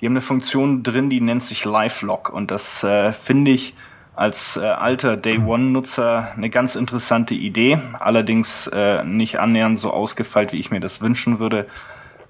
[0.01, 3.75] Die haben eine Funktion drin, die nennt sich Live-Lock und das äh, finde ich
[4.15, 10.59] als äh, alter Day-One-Nutzer eine ganz interessante Idee, allerdings äh, nicht annähernd so ausgefeilt, wie
[10.59, 11.67] ich mir das wünschen würde.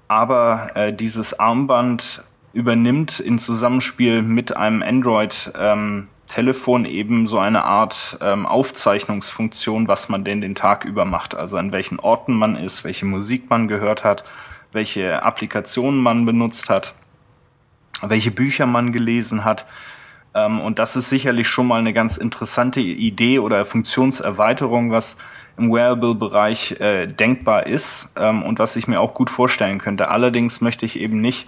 [0.07, 6.07] Aber äh, dieses Armband übernimmt in Zusammenspiel mit einem Android-Telefon ähm,
[6.85, 11.35] eben so eine Art ähm, Aufzeichnungsfunktion, was man denn den Tag über macht.
[11.35, 14.23] Also an welchen Orten man ist, welche Musik man gehört hat,
[14.71, 16.93] welche Applikationen man benutzt hat
[18.01, 19.65] welche Bücher man gelesen hat.
[20.33, 25.17] Ähm, und das ist sicherlich schon mal eine ganz interessante Idee oder Funktionserweiterung, was
[25.57, 30.09] im Wearable-Bereich äh, denkbar ist ähm, und was ich mir auch gut vorstellen könnte.
[30.09, 31.47] Allerdings möchte ich eben nicht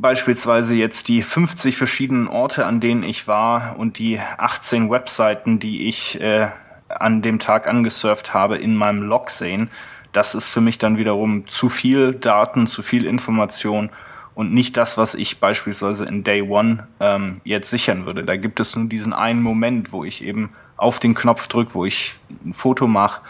[0.00, 5.88] beispielsweise jetzt die 50 verschiedenen Orte, an denen ich war und die 18 Webseiten, die
[5.88, 6.48] ich äh,
[6.88, 9.70] an dem Tag angesurft habe, in meinem Log sehen.
[10.12, 13.90] Das ist für mich dann wiederum zu viel Daten, zu viel Information
[14.34, 18.24] und nicht das, was ich beispielsweise in Day One ähm, jetzt sichern würde.
[18.24, 21.84] Da gibt es nur diesen einen Moment, wo ich eben auf den Knopf drücke, wo
[21.84, 23.20] ich ein Foto mache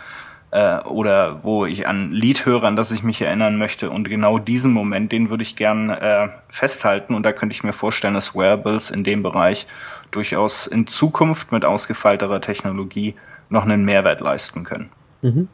[0.55, 3.90] äh, oder wo ich an Lied höre, an das ich mich erinnern möchte.
[3.90, 7.14] Und genau diesen Moment, den würde ich gern äh, festhalten.
[7.14, 9.67] Und da könnte ich mir vorstellen, dass Wearables in dem Bereich
[10.12, 13.17] durchaus in Zukunft mit ausgefeilterer Technologie
[13.49, 14.90] noch einen Mehrwert leisten können.
[15.23, 15.49] Mhm.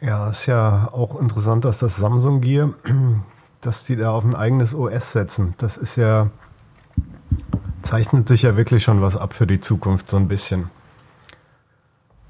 [0.00, 2.72] Ja, ist ja auch interessant, dass das Samsung Gear
[3.60, 5.54] dass die da auf ein eigenes OS setzen.
[5.58, 6.30] Das ist ja,
[7.82, 10.70] zeichnet sich ja wirklich schon was ab für die Zukunft, so ein bisschen.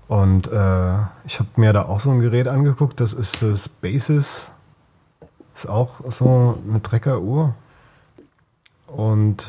[0.09, 4.51] Und äh, ich habe mir da auch so ein Gerät angeguckt, das ist das Basis,
[5.55, 7.55] ist auch so eine Treckeruhr.
[8.87, 9.47] Und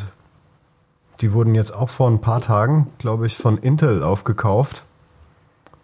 [1.21, 4.83] die wurden jetzt auch vor ein paar Tagen, glaube ich, von Intel aufgekauft.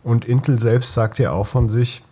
[0.04, 2.04] Und Intel selbst sagt ja auch von sich,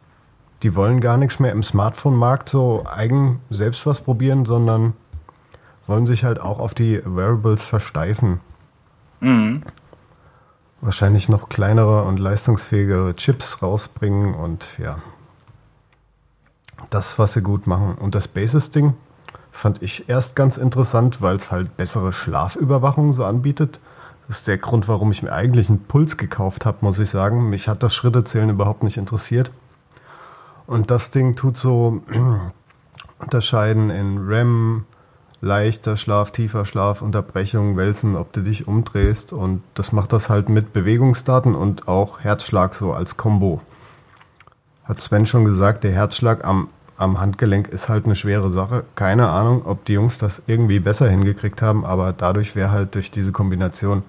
[0.64, 4.94] die wollen gar nichts mehr im Smartphone-Markt so eigen selbst was probieren, sondern
[5.88, 8.42] wollen sich halt auch auf die Wearables versteifen.
[9.22, 9.62] Mhm.
[10.82, 15.02] Wahrscheinlich noch kleinere und leistungsfähigere Chips rausbringen und ja,
[16.90, 17.96] das, was sie gut machen.
[17.96, 18.94] Und das Basis-Ding
[19.52, 23.80] fand ich erst ganz interessant, weil es halt bessere Schlafüberwachung so anbietet.
[24.28, 27.50] Das ist der Grund, warum ich mir eigentlich einen Puls gekauft habe, muss ich sagen.
[27.50, 29.52] Mich hat das Schrittezählen überhaupt nicht interessiert.
[30.66, 32.02] Und das Ding tut so
[33.20, 34.86] unterscheiden in REM,
[35.42, 39.34] leichter Schlaf, tiefer Schlaf, Unterbrechung, Wälzen, ob du dich umdrehst.
[39.34, 43.62] Und das macht das halt mit Bewegungsdaten und auch Herzschlag so als Combo.
[44.84, 48.84] Hat Sven schon gesagt, der Herzschlag am, am Handgelenk ist halt eine schwere Sache.
[48.96, 53.12] Keine Ahnung, ob die Jungs das irgendwie besser hingekriegt haben, aber dadurch wäre halt durch
[53.12, 54.04] diese Kombination,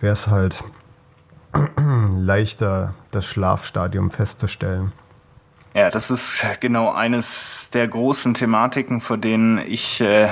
[0.00, 0.62] wäre es halt
[2.16, 4.92] leichter, das Schlafstadium festzustellen.
[5.74, 10.28] Ja, das ist genau eines der großen Thematiken, vor denen ich, äh,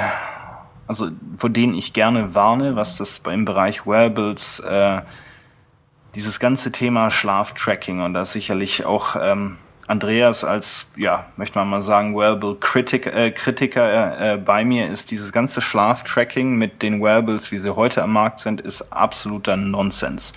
[0.87, 5.01] also vor denen ich gerne warne, was das im Bereich Wearables, äh,
[6.15, 9.57] dieses ganze Thema Schlaftracking und da sicherlich auch ähm,
[9.89, 15.33] Andreas als, ja, möchte man mal sagen, Wearable-Kritiker äh, Kritiker, äh, bei mir ist, dieses
[15.33, 20.35] ganze Schlaftracking mit den Wearables, wie sie heute am Markt sind, ist absoluter Nonsens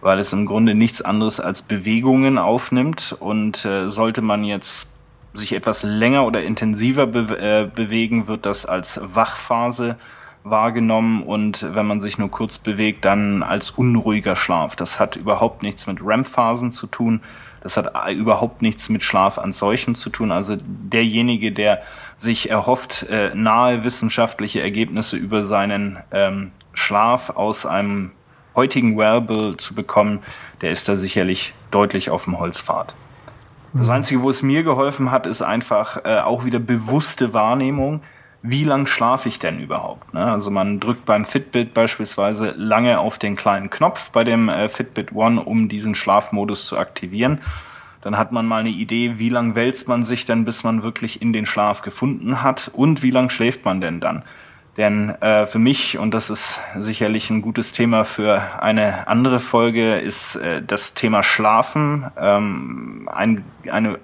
[0.00, 4.90] weil es im Grunde nichts anderes als Bewegungen aufnimmt und äh, sollte man jetzt
[5.34, 9.96] sich etwas länger oder intensiver be äh, bewegen, wird das als Wachphase
[10.44, 14.76] wahrgenommen und wenn man sich nur kurz bewegt, dann als unruhiger Schlaf.
[14.76, 17.20] Das hat überhaupt nichts mit REM-Phasen zu tun.
[17.62, 20.30] Das hat äh, überhaupt nichts mit Schlaf an solchen zu tun.
[20.30, 21.82] Also derjenige, der
[22.16, 28.12] sich erhofft, äh, nahe wissenschaftliche Ergebnisse über seinen ähm, Schlaf aus einem
[28.56, 30.20] heutigen Wearable zu bekommen,
[30.62, 32.94] der ist da sicherlich deutlich auf dem Holzpfad.
[33.74, 33.94] Das mhm.
[33.94, 38.00] Einzige, wo es mir geholfen hat, ist einfach äh, auch wieder bewusste Wahrnehmung.
[38.42, 40.14] Wie lang schlafe ich denn überhaupt?
[40.14, 40.24] Ne?
[40.24, 45.12] Also man drückt beim Fitbit beispielsweise lange auf den kleinen Knopf bei dem äh, Fitbit
[45.12, 47.40] One, um diesen Schlafmodus zu aktivieren.
[48.02, 51.20] Dann hat man mal eine Idee, wie lang wälzt man sich denn, bis man wirklich
[51.20, 54.22] in den Schlaf gefunden hat und wie lang schläft man denn dann?
[54.76, 59.96] Denn äh, für mich, und das ist sicherlich ein gutes Thema für eine andere Folge,
[59.96, 63.98] ist äh, das Thema Schlafen ähm, ein, eine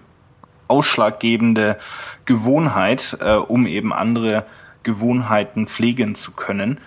[0.69, 1.79] ausschlaggebende
[2.25, 4.45] Gewohnheit, äh, um eben andere
[4.83, 6.79] Gewohnheiten pflegen zu können.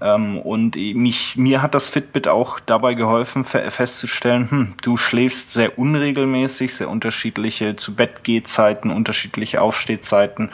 [0.00, 5.78] Ähm, und mich, mir hat das Fitbit auch dabei geholfen, festzustellen, hm, du schläfst sehr
[5.78, 10.48] unregelmäßig, sehr unterschiedliche zu Bett Gehzeiten, unterschiedliche Aufstehzeiten,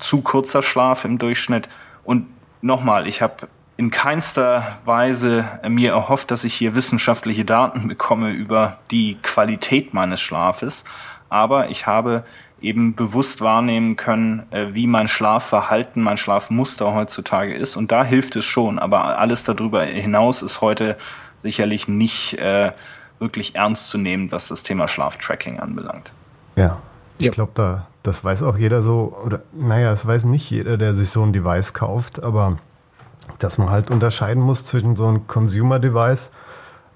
[0.00, 1.68] zu kurzer Schlaf im Durchschnitt.
[2.04, 2.26] Und
[2.62, 8.78] nochmal, ich habe in keinster Weise mir erhofft, dass ich hier wissenschaftliche Daten bekomme über
[8.90, 10.84] die Qualität meines Schlafes,
[11.28, 12.24] aber ich habe
[12.60, 17.76] eben bewusst wahrnehmen können, äh, wie mein Schlafverhalten, mein Schlafmuster heutzutage ist.
[17.76, 18.78] Und da hilft es schon.
[18.78, 20.96] Aber alles darüber hinaus ist heute
[21.42, 22.70] sicherlich nicht äh,
[23.18, 26.10] wirklich ernst zu nehmen, was das Thema Schlaftracking anbelangt.
[26.56, 26.78] Ja,
[27.18, 27.32] ich ja.
[27.32, 31.10] glaube, da, das weiß auch jeder so, oder naja, es weiß nicht jeder, der sich
[31.10, 32.58] so ein Device kauft, aber
[33.38, 36.32] dass man halt unterscheiden muss zwischen so einem Consumer-Device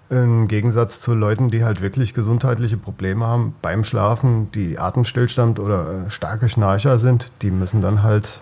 [0.09, 6.07] im Gegensatz zu Leuten, die halt wirklich gesundheitliche Probleme haben beim Schlafen, die Atemstillstand oder
[6.07, 8.40] äh, starke Schnarcher sind, die müssen dann halt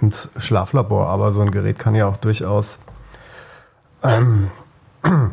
[0.00, 1.08] ins Schlaflabor.
[1.08, 2.80] Aber so ein Gerät kann ja auch durchaus
[4.02, 4.50] ähm,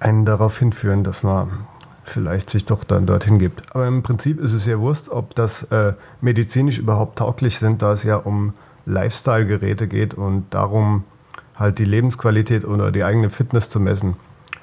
[0.00, 1.66] einen darauf hinführen, dass man
[2.04, 3.62] vielleicht sich doch dann dorthin gibt.
[3.74, 7.92] Aber im Prinzip ist es ja Wurst, ob das äh, medizinisch überhaupt tauglich sind, da
[7.92, 8.52] es ja um
[8.86, 11.04] Lifestyle-Geräte geht und darum
[11.56, 14.16] halt die Lebensqualität oder die eigene Fitness zu messen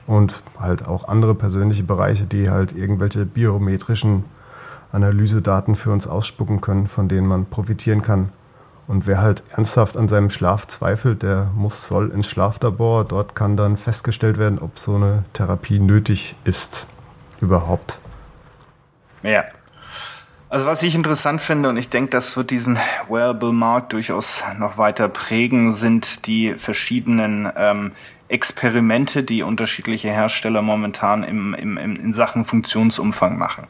[0.07, 4.25] und halt auch andere persönliche Bereiche, die halt irgendwelche biometrischen
[4.91, 8.29] Analysedaten für uns ausspucken können, von denen man profitieren kann.
[8.87, 13.05] Und wer halt ernsthaft an seinem Schlaf zweifelt, der muss, soll ins Schlaflabor.
[13.05, 16.87] Dort kann dann festgestellt werden, ob so eine Therapie nötig ist
[17.41, 17.99] überhaupt.
[19.23, 19.43] Ja.
[20.49, 22.77] Also was ich interessant finde, und ich denke, das wird diesen
[23.07, 27.93] Wearable-Markt durchaus noch weiter prägen, sind die verschiedenen ähm,
[28.27, 33.65] Experimente, die unterschiedliche Hersteller momentan im, im, im, in Sachen Funktionsumfang machen.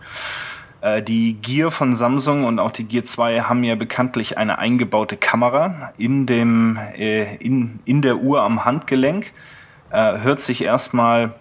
[0.81, 5.17] Äh, die Gear von Samsung und auch die Gear 2 haben ja bekanntlich eine eingebaute
[5.17, 9.31] Kamera in, dem, äh, in, in der Uhr am Handgelenk.
[9.91, 11.33] Äh, hört sich erstmal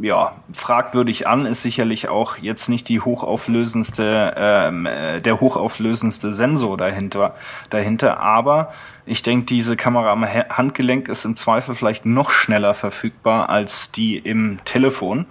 [0.00, 6.76] ja, fragwürdig an, ist sicherlich auch jetzt nicht die hochauflösendste, ähm, äh, der hochauflösendste Sensor
[6.76, 7.34] dahinter,
[7.70, 8.20] dahinter.
[8.20, 8.72] Aber
[9.04, 14.16] ich denke, diese Kamera am Handgelenk ist im Zweifel vielleicht noch schneller verfügbar als die
[14.16, 15.26] im Telefon,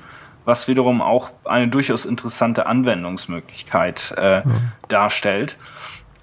[0.45, 4.71] was wiederum auch eine durchaus interessante Anwendungsmöglichkeit äh, mhm.
[4.89, 5.57] darstellt.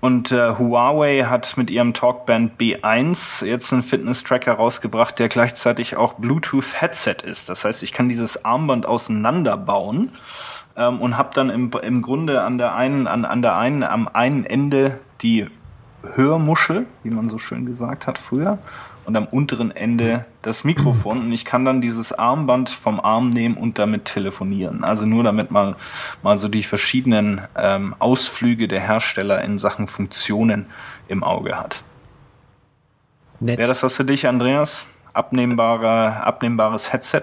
[0.01, 6.15] Und äh, Huawei hat mit ihrem Talkband B1 jetzt einen Fitness-Tracker rausgebracht, der gleichzeitig auch
[6.15, 7.49] Bluetooth-Headset ist.
[7.49, 10.13] Das heißt, ich kann dieses Armband auseinanderbauen
[10.77, 14.07] ähm, und habe dann im, im Grunde an der einen, an, an der einen, am
[14.07, 15.49] einen Ende die
[16.15, 18.59] Hörmuschel, wie man so schön gesagt hat früher,
[19.09, 23.57] und am unteren Ende das Mikrofon und ich kann dann dieses Armband vom Arm nehmen
[23.57, 24.85] und damit telefonieren.
[24.85, 25.77] Also nur damit man
[26.23, 30.67] mal so die verschiedenen ähm, Ausflüge der Hersteller in Sachen Funktionen
[31.09, 31.83] im Auge hat.
[33.41, 34.85] Wäre das was für dich, Andreas?
[35.15, 37.23] Abnehmbare, abnehmbares Headset?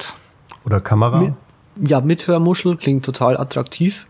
[0.66, 1.20] Oder Kamera?
[1.20, 1.34] Mit,
[1.88, 4.08] ja, mit Hörmuschel klingt total attraktiv.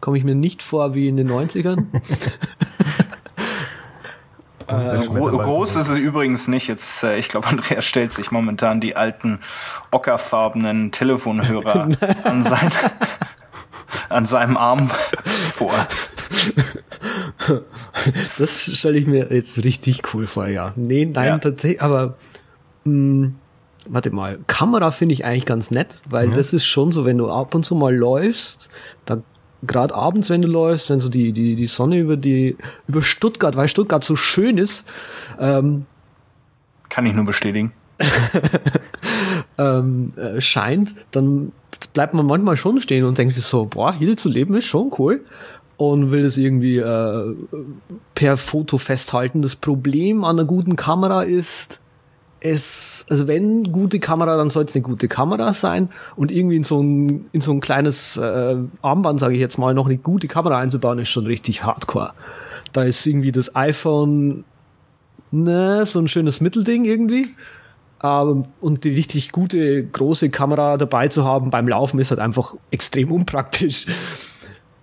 [0.00, 1.86] Komme ich mir nicht vor wie in den 90ern.
[4.68, 6.68] Äh, gro groß ist es übrigens nicht.
[6.68, 9.38] Jetzt, äh, ich glaube, Andreas stellt sich momentan die alten
[9.90, 11.88] ockerfarbenen Telefonhörer
[12.24, 12.70] an, sein,
[14.08, 14.90] an seinem Arm
[15.54, 15.72] vor.
[18.38, 20.72] Das stelle ich mir jetzt richtig cool vor, ja.
[20.76, 21.38] Nee, nein, ja.
[21.38, 22.14] tatsächlich, aber
[22.84, 23.34] mh, hm,
[23.88, 26.36] warte mal, Kamera finde ich eigentlich ganz nett, weil ja.
[26.36, 28.70] das ist schon so, wenn du ab und zu mal läufst,
[29.04, 29.22] dann
[29.66, 33.56] gerade abends, wenn du läufst, wenn so die, die, die Sonne über die, über Stuttgart,
[33.56, 34.86] weil Stuttgart so schön ist,
[35.38, 35.86] ähm,
[36.88, 37.72] kann ich nur bestätigen.
[39.58, 41.52] ähm, äh, scheint, dann
[41.92, 44.92] bleibt man manchmal schon stehen und denkt sich so, boah, hier zu leben ist schon
[44.98, 45.24] cool
[45.76, 47.34] und will es irgendwie äh,
[48.14, 49.42] per Foto festhalten.
[49.42, 51.80] Das Problem an einer guten Kamera ist,
[52.40, 56.64] es, also wenn gute Kamera, dann soll es eine gute Kamera sein und irgendwie in
[56.64, 60.28] so ein, in so ein kleines äh, Armband, sage ich jetzt mal, noch eine gute
[60.28, 62.12] Kamera einzubauen, ist schon richtig hardcore.
[62.72, 64.44] Da ist irgendwie das iPhone,
[65.30, 67.28] ne, so ein schönes Mittelding irgendwie.
[67.98, 72.54] Aber, und die richtig gute, große Kamera dabei zu haben beim Laufen ist halt einfach
[72.70, 73.86] extrem unpraktisch.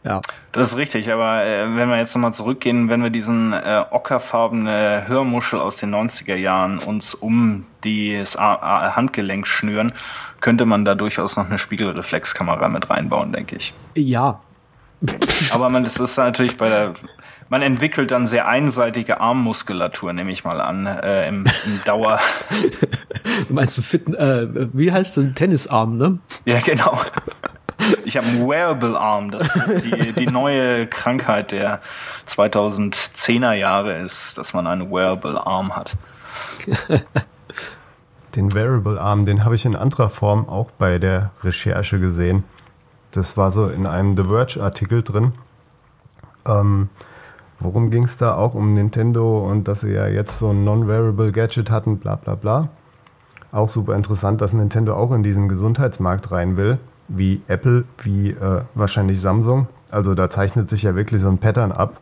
[0.03, 0.21] Ja.
[0.51, 5.07] Das ist richtig, aber äh, wenn wir jetzt nochmal zurückgehen, wenn wir diesen äh, ockerfarbene
[5.07, 9.93] Hörmuschel aus den 90er Jahren uns um das Handgelenk schnüren,
[10.41, 13.73] könnte man da durchaus noch eine Spiegelreflexkamera mit reinbauen, denke ich.
[13.95, 14.39] Ja.
[15.51, 16.93] aber man, das ist natürlich bei der,
[17.49, 22.19] man entwickelt dann sehr einseitige Armmuskulatur, nehme ich mal an, äh, im, im Dauer.
[23.49, 26.19] Meinst du Fit, äh, wie heißt das, Tennisarm, ne?
[26.45, 26.99] Ja, genau.
[28.05, 29.31] Ich habe einen Wearable Arm.
[29.31, 31.81] Das ist die, die neue Krankheit der
[32.27, 35.93] 2010er Jahre ist, dass man einen Wearable Arm hat.
[38.35, 42.43] Den Wearable Arm, den habe ich in anderer Form auch bei der Recherche gesehen.
[43.11, 45.33] Das war so in einem The Verge-Artikel drin.
[46.47, 46.89] Ähm,
[47.59, 51.31] worum ging es da auch um Nintendo und dass sie ja jetzt so ein Non-Wearable
[51.31, 52.69] Gadget hatten, bla bla bla.
[53.51, 58.61] Auch super interessant, dass Nintendo auch in diesen Gesundheitsmarkt rein will wie Apple, wie äh,
[58.73, 59.67] wahrscheinlich Samsung.
[59.91, 61.99] Also da zeichnet sich ja wirklich so ein Pattern ab.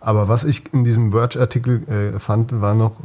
[0.00, 3.00] Aber was ich in diesem Verge-Artikel äh, fand, war noch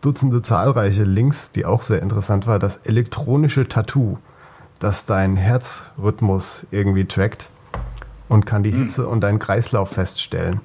[0.00, 2.58] Dutzende zahlreiche Links, die auch sehr interessant war.
[2.58, 4.18] Das elektronische Tattoo,
[4.78, 7.50] das deinen Herzrhythmus irgendwie trackt
[8.28, 8.78] und kann die hm.
[8.78, 10.60] Hitze und deinen Kreislauf feststellen.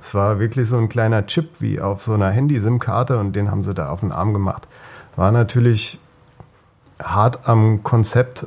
[0.00, 3.64] Es war wirklich so ein kleiner Chip wie auf so einer Handy-SIM-Karte und den haben
[3.64, 4.68] sie da auf den Arm gemacht.
[5.16, 5.98] War natürlich
[7.02, 8.46] hart am Konzept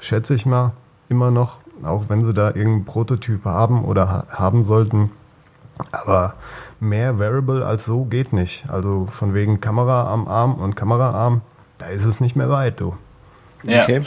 [0.00, 0.72] schätze ich mal,
[1.08, 5.10] immer noch, auch wenn sie da irgendeinen Prototyp haben oder haben sollten.
[5.92, 6.34] Aber
[6.80, 8.68] mehr Variable als so geht nicht.
[8.70, 11.40] Also von wegen Kamera am Arm und Kameraarm,
[11.78, 12.96] da ist es nicht mehr weit, du.
[13.64, 14.04] Ja, okay.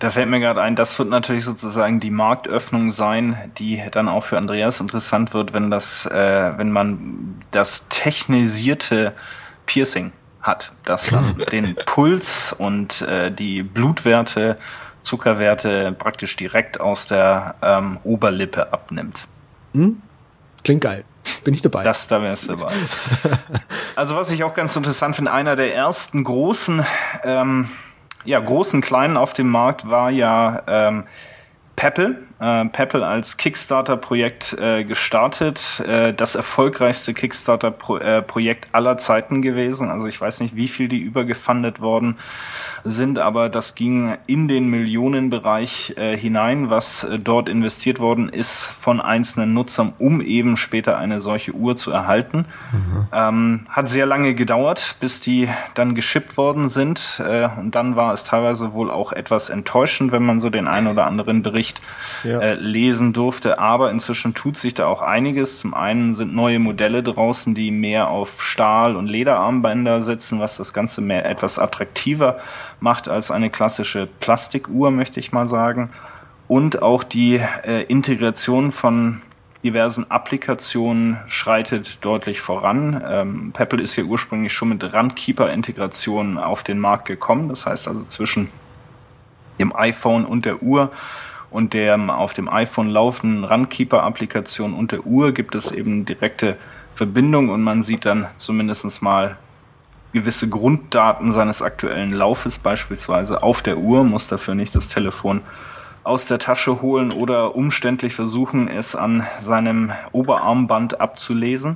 [0.00, 4.24] da fällt mir gerade ein, das wird natürlich sozusagen die Marktöffnung sein, die dann auch
[4.24, 9.12] für Andreas interessant wird, wenn das, äh, wenn man das technisierte
[9.64, 14.58] Piercing hat, das dann den Puls und äh, die Blutwerte
[15.02, 19.26] Zuckerwerte praktisch direkt aus der ähm, Oberlippe abnimmt.
[19.72, 20.00] Hm?
[20.64, 21.04] Klingt geil.
[21.44, 21.84] Bin ich dabei.
[21.84, 22.72] Das, da wärst du dabei.
[23.96, 26.84] also was ich auch ganz interessant finde, einer der ersten großen,
[27.24, 27.68] ähm,
[28.24, 31.04] ja, großen Kleinen auf dem Markt war ja ähm,
[31.76, 32.22] Peppel.
[32.42, 35.78] Äh, Peppel als Kickstarter-Projekt äh, gestartet.
[35.86, 39.88] Äh, das erfolgreichste Kickstarter-Projekt äh, aller Zeiten gewesen.
[39.88, 42.18] Also ich weiß nicht, wie viel die übergefundet worden
[42.84, 48.64] sind, aber das ging in den Millionenbereich äh, hinein, was äh, dort investiert worden ist
[48.64, 52.46] von einzelnen Nutzern, um eben später eine solche Uhr zu erhalten.
[52.72, 53.06] Mhm.
[53.12, 57.22] Ähm, hat sehr lange gedauert, bis die dann geschippt worden sind.
[57.58, 61.06] Und dann war es teilweise wohl auch etwas enttäuschend, wenn man so den einen oder
[61.06, 61.80] anderen Bericht
[62.24, 62.31] ja.
[62.40, 63.58] Äh, lesen durfte.
[63.58, 65.60] Aber inzwischen tut sich da auch einiges.
[65.60, 70.72] Zum einen sind neue Modelle draußen, die mehr auf Stahl- und Lederarmbänder setzen, was das
[70.72, 72.38] Ganze mehr etwas attraktiver
[72.80, 75.90] macht als eine klassische Plastikuhr, möchte ich mal sagen.
[76.48, 79.22] Und auch die äh, Integration von
[79.62, 83.02] diversen Applikationen schreitet deutlich voran.
[83.08, 87.48] Ähm, Peppel ist ja ursprünglich schon mit Randkeeper-Integrationen auf den Markt gekommen.
[87.48, 88.50] Das heißt also zwischen
[89.58, 90.90] dem iPhone und der Uhr
[91.52, 96.56] und der auf dem iPhone laufenden Randkeeper-Applikation und der Uhr gibt es eben direkte
[96.94, 99.36] Verbindung und man sieht dann zumindest mal
[100.12, 105.40] gewisse Grunddaten seines aktuellen Laufes beispielsweise auf der Uhr, muss dafür nicht das Telefon
[106.04, 111.74] aus der Tasche holen oder umständlich versuchen, es an seinem Oberarmband abzulesen.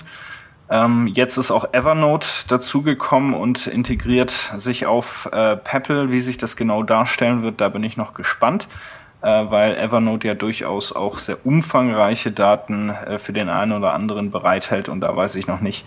[0.69, 6.11] Ähm, jetzt ist auch Evernote dazugekommen und integriert sich auf äh, Peppel.
[6.11, 8.67] Wie sich das genau darstellen wird, da bin ich noch gespannt,
[9.27, 14.89] weil Evernote ja durchaus auch sehr umfangreiche Daten äh, für den einen oder anderen bereithält
[14.89, 15.87] und da weiß ich noch nicht,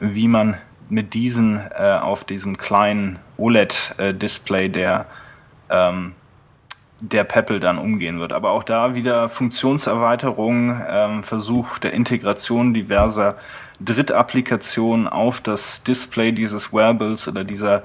[0.00, 0.56] wie man
[0.88, 5.06] mit diesen äh, auf diesem kleinen OLED-Display der,
[5.68, 6.14] ähm,
[7.00, 8.32] der Peppel dann umgehen wird.
[8.32, 13.36] Aber auch da wieder Funktionserweiterung, ähm, Versuch der Integration diverser
[13.80, 17.82] Drittapplikationen auf das Display dieses Wearables oder dieser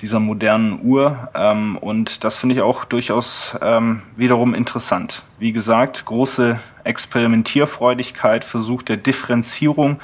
[0.00, 1.28] dieser modernen Uhr.
[1.34, 5.22] Ähm, und das finde ich auch durchaus ähm, wiederum interessant.
[5.38, 10.00] Wie gesagt, große Experimentierfreudigkeit, Versuch der Differenzierung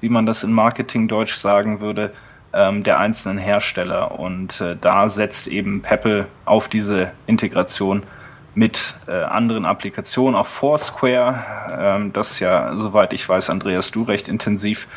[0.00, 2.12] wie man das in Marketingdeutsch sagen würde,
[2.52, 4.18] ähm, der einzelnen Hersteller.
[4.18, 8.02] Und äh, da setzt eben Peppel auf diese Integration
[8.54, 11.44] mit äh, anderen Applikationen, auch Foursquare,
[11.78, 14.88] ähm, das ja, soweit ich weiß, Andreas, du recht intensiv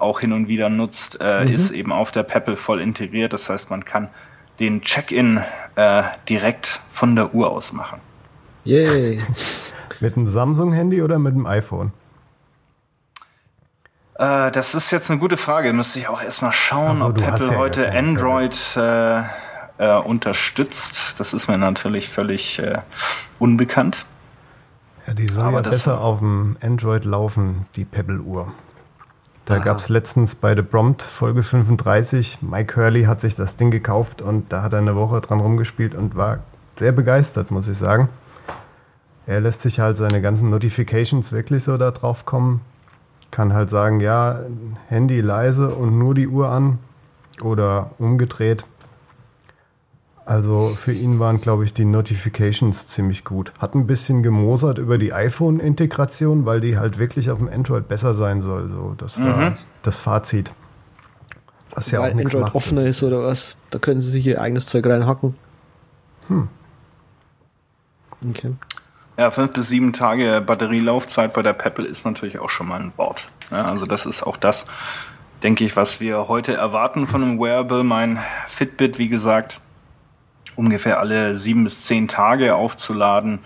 [0.00, 1.54] auch hin und wieder nutzt, äh, mhm.
[1.54, 3.32] ist eben auf der Peppel voll integriert.
[3.32, 4.08] Das heißt, man kann
[4.58, 5.40] den Check-in
[5.76, 8.00] äh, direkt von der Uhr aus machen.
[8.64, 9.20] Yay.
[10.00, 11.92] mit einem Samsung-Handy oder mit dem iPhone?
[14.14, 15.72] Äh, das ist jetzt eine gute Frage.
[15.72, 19.22] Müsste ich auch erstmal schauen, so, ob Apple ja heute Android äh,
[19.78, 21.18] äh, unterstützt.
[21.18, 22.78] Das ist mir natürlich völlig äh,
[23.38, 24.04] unbekannt.
[25.06, 28.52] Ja, die soll Aber ja besser auf dem Android laufen, die Pebble-Uhr.
[29.50, 33.72] Da gab es letztens bei The Prompt Folge 35, Mike Hurley hat sich das Ding
[33.72, 36.38] gekauft und da hat er eine Woche dran rumgespielt und war
[36.76, 38.08] sehr begeistert, muss ich sagen.
[39.26, 42.60] Er lässt sich halt seine ganzen Notifications wirklich so da drauf kommen
[43.30, 44.40] kann halt sagen, ja,
[44.88, 46.78] Handy leise und nur die Uhr an
[47.42, 48.64] oder umgedreht.
[50.24, 53.52] Also für ihn waren, glaube ich, die Notifications ziemlich gut.
[53.58, 58.14] Hat ein bisschen gemosert über die iPhone-Integration, weil die halt wirklich auf dem Android besser
[58.14, 58.68] sein soll.
[58.68, 59.26] So, das mhm.
[59.26, 60.52] war das Fazit.
[61.72, 63.56] Was ja weil auch nichts Android macht, offener ist oder was?
[63.70, 65.34] Da können sie sich ihr eigenes Zeug reinhacken.
[66.28, 66.48] Hm.
[68.28, 68.52] Okay.
[69.16, 72.92] Ja, fünf bis sieben Tage Batterielaufzeit bei der Peppel ist natürlich auch schon mal ein
[72.96, 73.26] Wort.
[73.50, 74.66] Ja, also das ist auch das,
[75.42, 77.84] denke ich, was wir heute erwarten von einem Wearable.
[77.84, 79.60] Mein Fitbit, wie gesagt,
[80.56, 83.40] ungefähr alle sieben bis zehn Tage aufzuladen,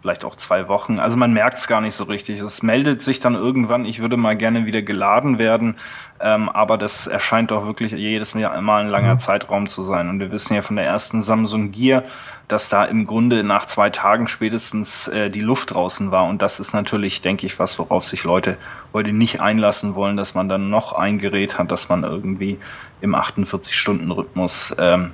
[0.00, 0.98] vielleicht auch zwei Wochen.
[1.00, 2.40] Also man merkt es gar nicht so richtig.
[2.40, 5.76] Es meldet sich dann irgendwann, ich würde mal gerne wieder geladen werden,
[6.20, 9.18] ähm, aber das erscheint doch wirklich jedes Mal ein langer mhm.
[9.18, 10.08] Zeitraum zu sein.
[10.08, 12.04] Und wir wissen ja von der ersten Samsung Gear,
[12.46, 16.26] dass da im Grunde nach zwei Tagen spätestens äh, die Luft draußen war.
[16.26, 18.56] Und das ist natürlich, denke ich, was, worauf sich Leute
[18.92, 22.58] heute nicht einlassen wollen, dass man dann noch ein Gerät hat, dass man irgendwie
[23.00, 25.12] im 48-Stunden-Rhythmus ähm,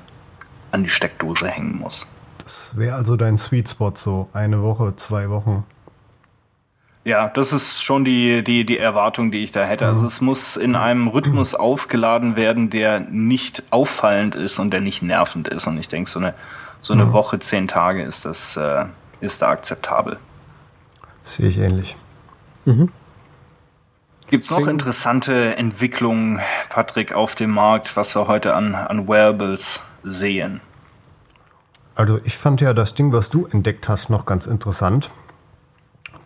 [0.75, 2.07] an die Steckdose hängen muss.
[2.43, 5.65] Das wäre also dein Sweet Spot, so eine Woche, zwei Wochen.
[7.05, 9.87] Ja, das ist schon die, die, die Erwartung, die ich da hätte.
[9.87, 10.07] Also mhm.
[10.07, 15.49] es muss in einem Rhythmus aufgeladen werden, der nicht auffallend ist und der nicht nervend
[15.49, 15.67] ist.
[15.67, 16.35] Und ich denke, so eine
[16.85, 17.13] so eine mhm.
[17.13, 18.85] Woche, zehn Tage ist das äh,
[19.21, 20.19] ist da akzeptabel.
[21.25, 21.97] Sehe ich ähnlich.
[22.67, 22.91] Mhm.
[24.29, 29.83] Gibt es noch interessante Entwicklungen, Patrick, auf dem Markt, was wir heute an, an Wearables
[30.05, 30.61] sehen?
[31.97, 35.11] Also ich fand ja das Ding, was du entdeckt hast, noch ganz interessant.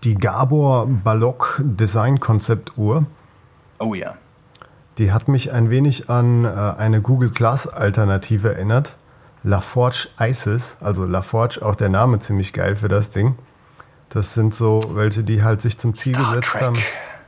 [0.04, 3.06] Die Gabor Balok Design Konzept Uhr.
[3.78, 4.14] Oh ja.
[4.98, 8.96] Die hat mich ein wenig an äh, eine Google Glass Alternative erinnert.
[9.44, 13.36] LaForge Isis, also LaForge, auch der Name ziemlich geil für das Ding.
[14.08, 16.62] Das sind so welche, die halt sich zum Ziel Star gesetzt Trek.
[16.62, 16.78] haben.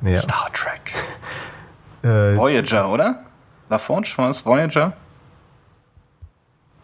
[0.02, 0.16] Ja.
[0.16, 0.92] Star Trek.
[2.02, 3.20] Äh, Voyager, oder?
[3.68, 4.94] LaForge war es Voyager?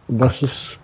[0.08, 0.78] Was ist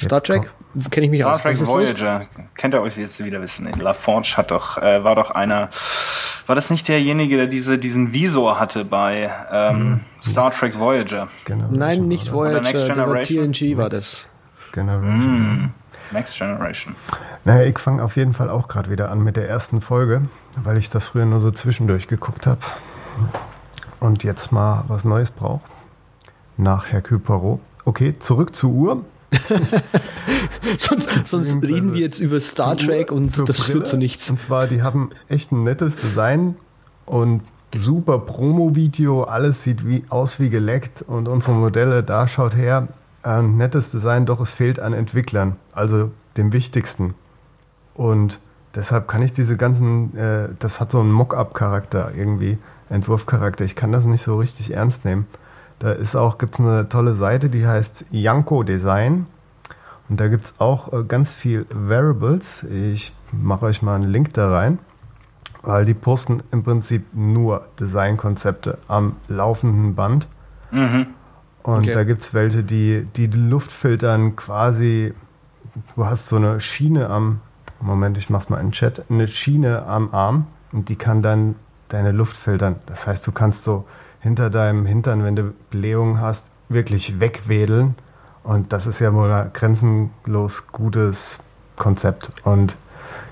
[0.00, 0.50] Star Trek?
[0.90, 1.42] Kenne ich mich Star aus.
[1.42, 1.68] Trek ist los?
[1.68, 2.26] Voyager.
[2.56, 3.68] Kennt ihr euch jetzt wieder wissen?
[3.78, 5.68] LaForge hat doch, äh, war doch einer.
[6.46, 11.28] War das nicht derjenige, der diese, diesen Visor hatte bei ähm, Star Trek Voyager?
[11.44, 12.50] Generation, Nein, nicht oder?
[12.50, 13.52] Oder Next Voyager, der war Generation?
[13.52, 14.28] TNG war das.
[14.72, 15.74] Generation.
[16.12, 16.96] Next Generation.
[17.44, 20.22] Naja, ich fange auf jeden Fall auch gerade wieder an mit der ersten Folge,
[20.56, 22.60] weil ich das früher nur so zwischendurch geguckt habe.
[24.00, 25.62] Und jetzt mal was Neues brauche.
[26.56, 27.60] Nach Hercule Poirot.
[27.84, 29.04] Okay, zurück zur Uhr.
[30.78, 33.84] sonst sonst reden wir jetzt über Star Trek Uhr, und das führt Brille.
[33.84, 34.28] zu nichts.
[34.30, 36.56] Und zwar, die haben echt ein nettes Design
[37.06, 37.42] und
[37.74, 39.24] super Promo-Video.
[39.24, 42.88] Alles sieht wie, aus wie geleckt und unsere Modelle, da schaut her.
[43.22, 47.14] Ein nettes Design, doch es fehlt an Entwicklern, also dem Wichtigsten.
[47.94, 48.40] Und
[48.74, 52.58] deshalb kann ich diese ganzen, äh, das hat so einen Mock-up-Charakter irgendwie,
[52.90, 53.64] Entwurfcharakter.
[53.64, 55.26] Ich kann das nicht so richtig ernst nehmen.
[55.82, 59.26] Da ist auch, gibt es eine tolle Seite, die heißt Yanko Design.
[60.08, 62.62] Und da gibt es auch äh, ganz viel Variables.
[62.62, 64.78] Ich mache euch mal einen Link da rein,
[65.64, 70.28] weil die posten im Prinzip nur Designkonzepte am laufenden Band.
[70.70, 71.08] Und
[71.64, 71.90] Okay.
[71.92, 75.12] da gibt es welche, die, die die Luft filtern quasi.
[75.96, 77.40] Du hast so eine Schiene am,
[77.80, 81.56] Moment, ich mach's mal in den Chat, eine Schiene am Arm und die kann dann
[81.88, 82.76] deine Luft filtern.
[82.86, 83.84] Das heißt, du kannst so
[84.22, 87.96] hinter deinem Hintern, wenn du Blähungen hast, wirklich wegwedeln.
[88.44, 91.40] Und das ist ja wohl ein grenzenlos gutes
[91.76, 92.32] Konzept.
[92.44, 92.76] Und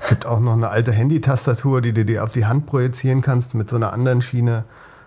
[0.08, 3.70] gibt auch noch eine alte Handy-Tastatur, die du dir auf die Hand projizieren kannst mit
[3.70, 4.64] so einer anderen Schiene,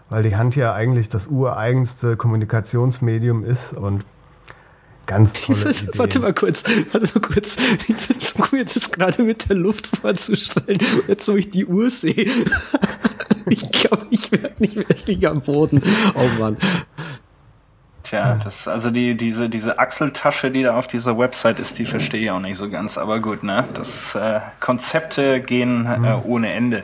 [0.09, 4.05] weil die Hand ja eigentlich das ureigenste Kommunikationsmedium ist und
[5.05, 5.97] ganz tolle Idee.
[5.97, 7.57] warte mal kurz, warte mal kurz.
[7.88, 12.31] Ich versuche mir das gerade mit der Luft vorzustellen, jetzt wo ich die Uhr sehe.
[13.49, 15.81] Ich glaube, ich werde nicht wirklich am Boden.
[16.15, 16.57] Oh Mann.
[18.03, 22.21] Tja, das, also die, diese, diese Achseltasche, die da auf dieser Website ist, die verstehe
[22.21, 22.97] ich auch nicht so ganz.
[22.97, 23.63] Aber gut, ne?
[23.73, 26.83] Das äh, Konzepte gehen äh, ohne Ende.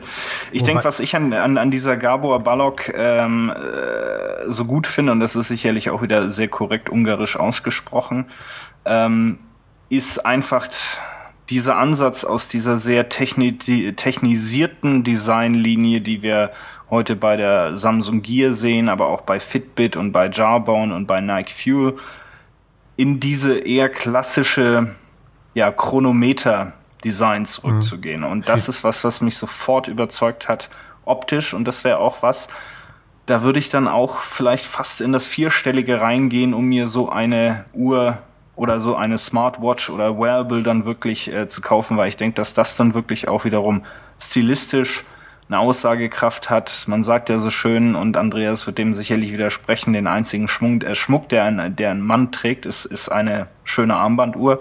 [0.50, 5.12] Ich denke, was ich an, an, an dieser Gabor Balog ähm, äh, so gut finde,
[5.12, 8.24] und das ist sicherlich auch wieder sehr korrekt ungarisch ausgesprochen,
[8.86, 9.38] ähm,
[9.90, 10.68] ist einfach
[11.50, 16.50] dieser Ansatz aus dieser sehr techni technisierten Designlinie, die wir
[16.88, 21.20] heute bei der Samsung Gear sehen, aber auch bei Fitbit und bei Jawbone und bei
[21.20, 21.98] Nike Fuel,
[22.96, 24.94] in diese eher klassische
[25.54, 28.24] ja, Chronometer-Design zurückzugehen.
[28.24, 30.68] Und das ist was, was mich sofort überzeugt hat,
[31.04, 31.54] optisch.
[31.54, 32.48] Und das wäre auch was,
[33.26, 37.64] da würde ich dann auch vielleicht fast in das Vierstellige reingehen, um mir so eine
[37.72, 38.18] Uhr
[38.60, 42.52] oder so eine Smartwatch oder Wearable dann wirklich äh, zu kaufen, weil ich denke, dass
[42.52, 43.86] das dann wirklich auch wiederum
[44.20, 45.06] stilistisch
[45.48, 46.84] eine Aussagekraft hat.
[46.86, 50.94] Man sagt ja so schön, und Andreas wird dem sicherlich widersprechen, den einzigen Schmuck, äh,
[50.94, 54.60] Schmuck der, ein, der ein Mann trägt, ist, ist eine schöne Armbanduhr.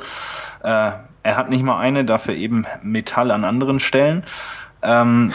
[0.63, 0.91] Äh,
[1.21, 4.23] er hat nicht mal eine, dafür eben Metall an anderen Stellen.
[4.81, 5.33] Ähm,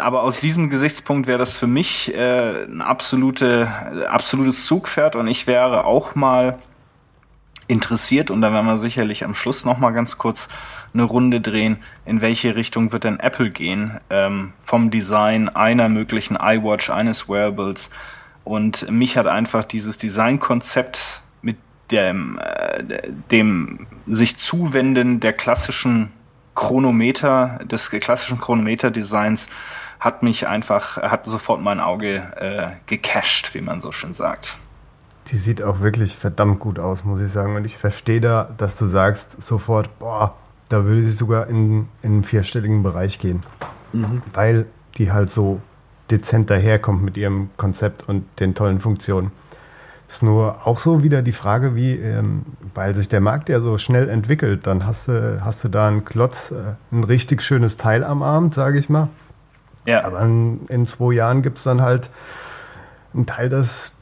[0.00, 3.68] aber aus diesem Gesichtspunkt wäre das für mich äh, ein absolute,
[4.08, 6.56] absolutes Zugpferd und ich wäre auch mal
[7.68, 10.48] interessiert und da werden wir sicherlich am Schluss noch mal ganz kurz
[10.94, 16.36] eine Runde drehen, in welche Richtung wird denn Apple gehen ähm, vom Design einer möglichen
[16.36, 17.90] iWatch, eines Wearables
[18.44, 21.56] und mich hat einfach dieses Designkonzept mit
[21.90, 22.82] dem, äh,
[23.30, 26.12] dem sich zuwenden der klassischen
[26.54, 29.48] Chronometer, des klassischen Chronometer-Designs
[30.00, 34.56] hat mich einfach, hat sofort mein Auge äh, gecached, wie man so schön sagt.
[35.28, 37.56] Die sieht auch wirklich verdammt gut aus, muss ich sagen.
[37.56, 40.36] Und ich verstehe da, dass du sagst sofort, boah,
[40.68, 43.42] da würde sie sogar in, in einen vierstelligen Bereich gehen.
[44.34, 44.66] Weil
[44.98, 45.60] die halt so
[46.10, 49.32] dezent daherkommt mit ihrem Konzept und den tollen Funktionen.
[50.08, 52.42] Ist nur auch so wieder die Frage, wie, ähm,
[52.74, 56.04] weil sich der Markt ja so schnell entwickelt, dann hast du, hast du da einen
[56.04, 59.08] Klotz, äh, ein richtig schönes Teil am Abend, sage ich mal.
[59.84, 60.04] Ja.
[60.04, 62.10] Aber in, in zwei Jahren gibt es dann halt
[63.14, 63.92] ein Teil, das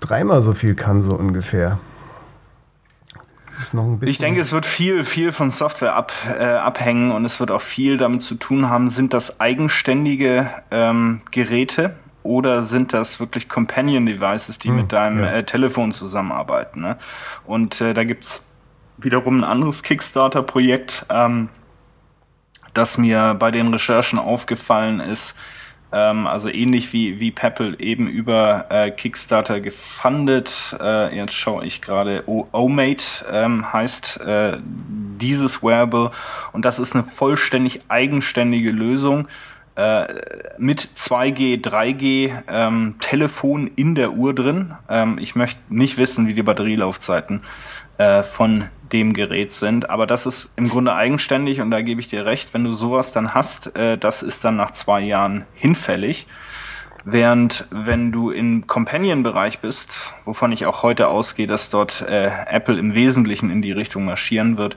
[0.00, 1.78] dreimal so viel kann, so ungefähr.
[4.10, 7.62] Ich denke, es wird viel, viel von Software ab, äh, abhängen und es wird auch
[7.62, 14.06] viel damit zu tun haben, sind das eigenständige ähm, Geräte oder sind das wirklich Companion
[14.06, 15.30] Devices, die mit deinem ja.
[15.30, 16.80] äh, Telefon zusammenarbeiten.
[16.80, 16.98] Ne?
[17.44, 18.42] Und äh, da gibt's
[18.96, 21.48] wiederum ein anderes Kickstarter-Projekt, ähm,
[22.72, 25.34] das mir bei den Recherchen aufgefallen ist,
[25.94, 30.76] Ähm, also ähnlich wie, wie Peppel eben über äh, Kickstarter gefundet.
[30.82, 36.10] Äh, jetzt schaue ich gerade, O-Mate ähm, heißt äh, dieses Wearable.
[36.52, 39.28] Und das ist eine vollständig eigenständige Lösung
[39.76, 40.06] äh,
[40.58, 44.72] mit 2G, 3G ähm, Telefon in der Uhr drin.
[44.88, 47.42] Ähm, ich möchte nicht wissen, wie die Batterielaufzeiten äh,
[47.96, 52.24] von dem Gerät sind, aber das ist im Grunde eigenständig und da gebe ich dir
[52.24, 56.26] recht, wenn du sowas dann hast, äh, das ist dann nach zwei Jahren hinfällig.
[57.04, 62.78] Während wenn du im Companion-Bereich bist, wovon ich auch heute ausgehe, dass dort äh, Apple
[62.78, 64.76] im Wesentlichen in die Richtung marschieren wird,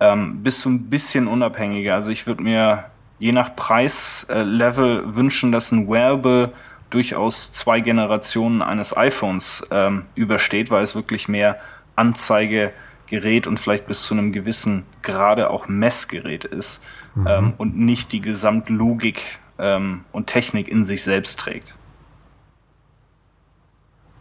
[0.00, 1.94] ähm, bist du ein bisschen unabhängiger.
[1.94, 2.84] Also ich würde mir
[3.18, 6.52] je nach Preislevel äh, wünschen, dass ein Wearable
[6.90, 11.58] durchaus zwei Generationen eines iPhones ähm, übersteht, weil es wirklich mehr
[11.98, 16.80] Anzeigegerät und vielleicht bis zu einem gewissen Grade auch Messgerät ist
[17.14, 17.26] mhm.
[17.26, 21.74] ähm, und nicht die Gesamtlogik ähm, und Technik in sich selbst trägt.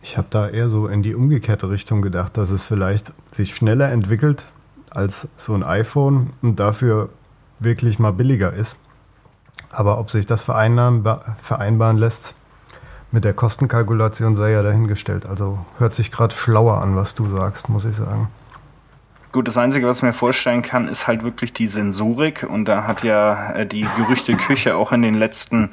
[0.01, 3.91] Ich habe da eher so in die umgekehrte Richtung gedacht, dass es vielleicht sich schneller
[3.91, 4.45] entwickelt
[4.89, 7.09] als so ein iPhone und dafür
[7.59, 8.77] wirklich mal billiger ist.
[9.69, 12.35] Aber ob sich das vereinbaren lässt
[13.11, 15.27] mit der Kostenkalkulation, sei ja dahingestellt.
[15.27, 18.27] Also hört sich gerade schlauer an, was du sagst, muss ich sagen.
[19.31, 22.47] Gut, das Einzige, was ich mir vorstellen kann, ist halt wirklich die Sensorik.
[22.49, 25.69] Und da hat ja äh, die Gerüchteküche auch in den letzten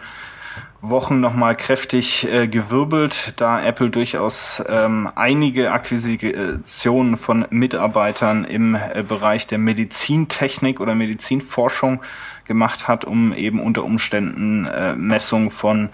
[0.89, 9.03] Wochen nochmal kräftig äh, gewirbelt, da Apple durchaus ähm, einige Akquisitionen von Mitarbeitern im äh,
[9.03, 12.03] Bereich der Medizintechnik oder Medizinforschung
[12.45, 15.89] gemacht hat, um eben unter Umständen äh, Messung von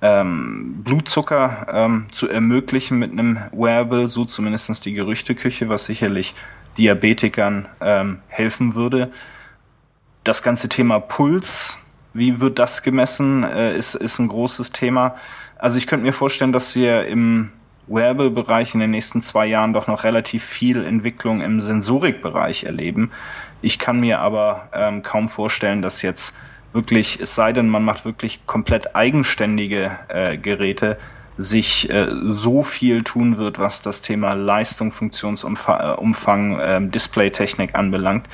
[0.00, 6.34] ähm, Blutzucker ähm, zu ermöglichen mit einem Wearable, so zumindest die Gerüchteküche, was sicherlich
[6.76, 9.10] Diabetikern ähm, helfen würde.
[10.24, 11.78] Das ganze Thema Puls,
[12.14, 15.16] wie wird das gemessen, äh, ist, ist ein großes Thema.
[15.56, 17.50] Also ich könnte mir vorstellen, dass wir im
[17.88, 23.10] Wearable-Bereich in den nächsten zwei Jahren doch noch relativ viel Entwicklung im Sensorikbereich erleben.
[23.62, 26.32] Ich kann mir aber ähm, kaum vorstellen, dass jetzt
[26.72, 30.98] wirklich, es sei denn, man macht wirklich komplett eigenständige äh, Geräte,
[31.36, 38.26] sich äh, so viel tun wird, was das Thema Leistung, Funktionsumfang, äh, Displaytechnik anbelangt.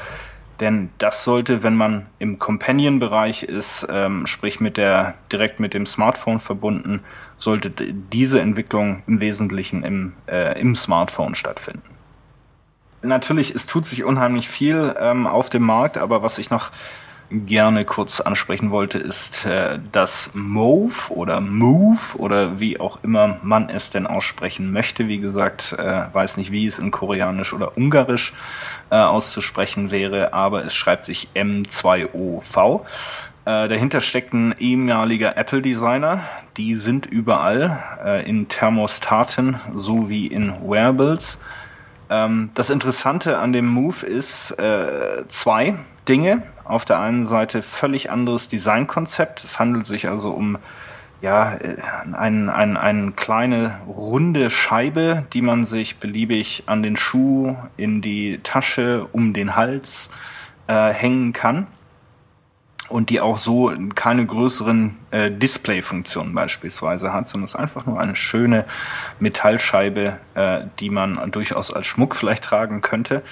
[0.61, 5.85] Denn das sollte, wenn man im Companion-Bereich ist, ähm, sprich mit der, direkt mit dem
[5.85, 7.01] Smartphone verbunden,
[7.39, 11.95] sollte diese Entwicklung im Wesentlichen im, äh, im Smartphone stattfinden
[13.05, 16.71] natürlich, es tut sich unheimlich viel ähm, auf dem Markt, aber was ich noch
[17.47, 23.69] gerne kurz ansprechen wollte, ist äh, das Move oder Move oder wie auch immer man
[23.69, 25.09] es denn aussprechen möchte.
[25.09, 28.33] Wie gesagt, äh, weiß nicht, wie es in Koreanisch oder Ungarisch
[28.91, 32.81] äh, auszusprechen wäre, aber es schreibt sich M2OV.
[33.47, 36.21] Äh, dahinter steckt ein ehemaliger Apple-Designer.
[36.57, 41.39] Die sind überall äh, in Thermostaten sowie in Wearables.
[42.09, 45.75] Ähm, das Interessante an dem Move ist äh, zwei
[46.09, 46.43] Dinge.
[46.65, 49.45] Auf der einen Seite völlig anderes Designkonzept.
[49.45, 50.59] Es handelt sich also um
[51.21, 51.77] ja, äh,
[52.13, 58.41] eine ein, ein kleine runde Scheibe, die man sich beliebig an den Schuh, in die
[58.43, 60.11] Tasche, um den Hals
[60.67, 61.67] äh, hängen kann
[62.89, 67.99] und die auch so keine größeren äh, Display-Funktionen beispielsweise hat, sondern es ist einfach nur
[67.99, 68.65] eine schöne
[69.21, 73.23] Metallscheibe, äh, die man durchaus als Schmuck vielleicht tragen könnte.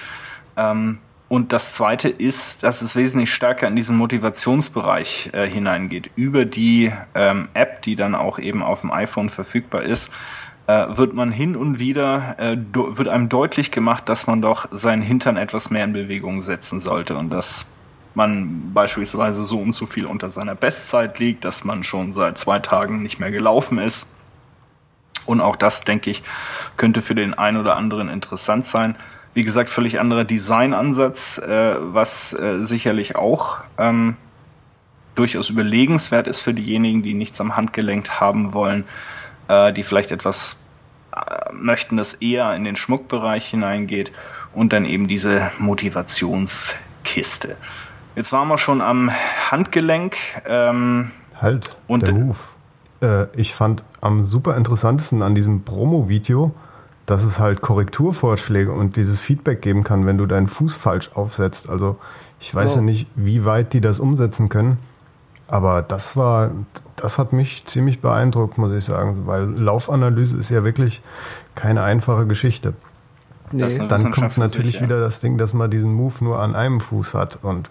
[0.57, 0.97] Ähm,
[1.33, 6.11] und das Zweite ist, dass es wesentlich stärker in diesen Motivationsbereich äh, hineingeht.
[6.15, 10.11] Über die ähm, App, die dann auch eben auf dem iPhone verfügbar ist,
[10.67, 15.01] äh, wird man hin und wieder, äh, wird einem deutlich gemacht, dass man doch seinen
[15.01, 17.15] Hintern etwas mehr in Bewegung setzen sollte.
[17.15, 17.65] Und das
[18.13, 22.59] man beispielsweise so und so viel unter seiner Bestzeit liegt, dass man schon seit zwei
[22.59, 24.05] Tagen nicht mehr gelaufen ist.
[25.25, 26.21] Und auch das, denke ich,
[26.77, 28.95] könnte für den einen oder anderen interessant sein.
[29.33, 34.15] Wie gesagt, völlig anderer Designansatz, äh, was äh, sicherlich auch ähm,
[35.15, 38.83] durchaus überlegenswert ist für diejenigen, die nichts am Handgelenk haben wollen,
[39.47, 40.57] äh, die vielleicht etwas
[41.15, 44.11] äh, möchten, das eher in den Schmuckbereich hineingeht
[44.53, 47.57] und dann eben diese Motivationskiste.
[48.15, 49.09] Jetzt waren wir schon am
[49.49, 50.15] Handgelenk.
[50.45, 51.11] Ähm,
[51.41, 52.37] halt, und der Move.
[53.01, 56.53] Äh, ich fand am super interessantesten an diesem Promo-Video,
[57.05, 61.69] dass es halt Korrekturvorschläge und dieses Feedback geben kann, wenn du deinen Fuß falsch aufsetzt.
[61.69, 61.97] Also
[62.39, 62.75] ich weiß oh.
[62.77, 64.77] ja nicht, wie weit die das umsetzen können,
[65.47, 66.51] aber das war,
[66.95, 71.01] das hat mich ziemlich beeindruckt, muss ich sagen, weil Laufanalyse ist ja wirklich
[71.55, 72.73] keine einfache Geschichte.
[73.51, 73.67] Nee.
[73.87, 74.87] Dann kommt natürlich sich, ja.
[74.87, 77.69] wieder das Ding, dass man diesen Move nur an einem Fuß hat und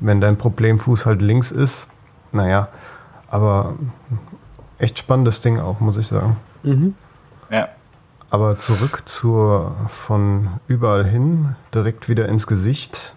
[0.00, 1.88] wenn dein Problemfuß halt links ist,
[2.32, 2.68] naja,
[3.30, 3.74] Aber
[4.78, 6.36] echt spannendes Ding auch, muss ich sagen.
[7.50, 7.68] Ja.
[8.30, 13.14] Aber zurück zur von überall hin, direkt wieder ins Gesicht.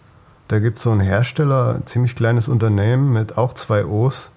[0.47, 4.31] Da gibt es so einen Hersteller, ziemlich kleines Unternehmen mit auch zwei O's.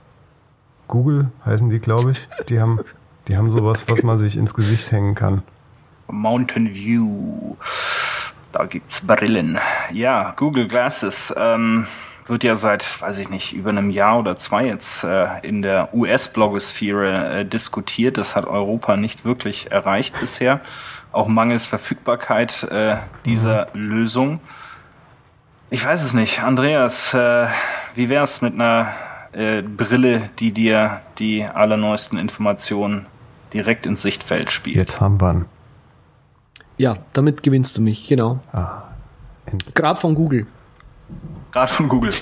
[0.89, 2.29] Google heißen die, glaube ich.
[2.49, 2.81] Die haben,
[3.29, 5.43] die haben sowas, was man sich ins Gesicht hängen kann.
[6.09, 7.57] Mountain View.
[8.53, 9.59] Da gibt's Brillen.
[9.93, 11.87] Ja, Google Glasses ähm,
[12.27, 15.95] wird ja seit, weiß ich nicht, über einem Jahr oder zwei jetzt äh, in der
[15.95, 18.16] US-Blogosphäre äh, diskutiert.
[18.16, 20.61] Das hat Europa nicht wirklich erreicht bisher.
[21.12, 24.41] Auch mangels Verfügbarkeit äh, dieser Lösung.
[25.70, 26.43] Ich weiß es nicht.
[26.43, 27.47] Andreas, äh,
[27.95, 28.89] wie wär's mit einer
[29.33, 33.07] äh, Brille, die dir die allerneuesten Informationen
[33.53, 34.77] direkt ins Sichtfeld spielt?
[34.77, 35.45] Jetzt haben wir ihn.
[36.77, 38.41] Ja, damit gewinnst du mich, genau.
[39.47, 39.75] endlich.
[39.75, 40.47] Gerade von Google.
[41.55, 42.13] Gerade von Google.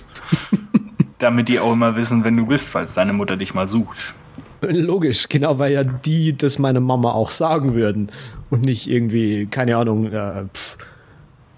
[1.18, 4.12] Damit die auch immer wissen, wenn du bist, falls deine Mutter dich mal sucht.
[4.60, 8.10] Logisch, genau, weil ja die das meiner Mama auch sagen würden
[8.50, 10.76] und nicht irgendwie, keine Ahnung, äh, pff,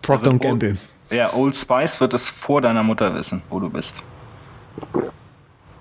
[0.02, 0.78] Procter Also, Gamble.
[1.10, 4.02] Ja, Old Spice wird es vor deiner Mutter wissen, wo du bist.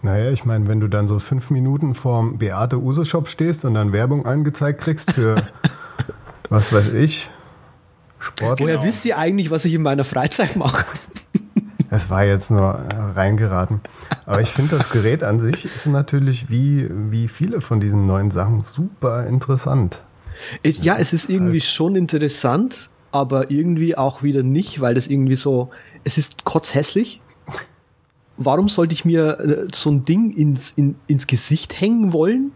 [0.01, 3.75] Naja, ich meine, wenn du dann so fünf Minuten vorm Beate Use Shop stehst und
[3.75, 5.35] dann Werbung angezeigt kriegst für,
[6.49, 7.29] was weiß ich,
[8.17, 8.59] Sport.
[8.61, 10.85] Woher wisst ihr eigentlich, was ich in meiner Freizeit mache?
[11.95, 13.81] Es war jetzt nur äh, reingeraten.
[14.25, 18.31] Aber ich finde, das Gerät an sich ist natürlich wie, wie viele von diesen neuen
[18.31, 20.01] Sachen super interessant.
[20.63, 25.35] Es- Ja, es ist irgendwie schon interessant, aber irgendwie auch wieder nicht, weil das irgendwie
[25.35, 25.69] so,
[26.03, 27.21] es ist kotzhässlich.
[28.37, 32.53] Warum sollte ich mir äh, so ein Ding ins, in, ins Gesicht hängen wollen?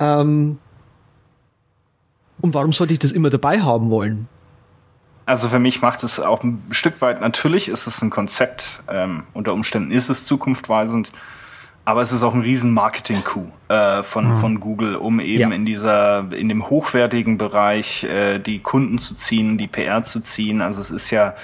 [0.00, 0.58] Ähm,
[2.40, 4.26] und warum sollte ich das immer dabei haben wollen?
[5.24, 9.22] Also für mich macht es auch ein Stück weit, natürlich ist es ein Konzept, ähm,
[9.32, 11.12] unter Umständen ist es zukunftweisend,
[11.84, 15.56] aber es ist auch ein riesen Marketing-Coup äh, von, von Google, um eben Ja.
[15.56, 20.60] in dieser, in dem hochwertigen Bereich äh, die Kunden zu ziehen, die PR zu ziehen.
[20.62, 21.34] Also es ist ja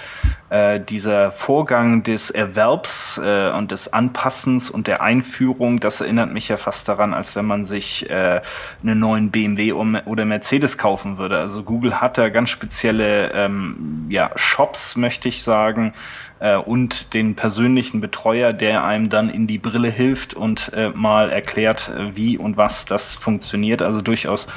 [0.50, 6.48] äh, dieser Vorgang des Erwerbs äh, und des Anpassens und der Einführung, das erinnert mich
[6.48, 8.40] ja fast daran, als wenn man sich äh,
[8.82, 11.38] einen neuen BMW oder Mercedes kaufen würde.
[11.38, 15.92] Also Google hat da ganz spezielle ähm, ja, Shops, möchte ich sagen,
[16.40, 21.30] äh, und den persönlichen Betreuer, der einem dann in die Brille hilft und äh, mal
[21.30, 23.82] erklärt, äh, wie und was das funktioniert.
[23.82, 24.48] Also durchaus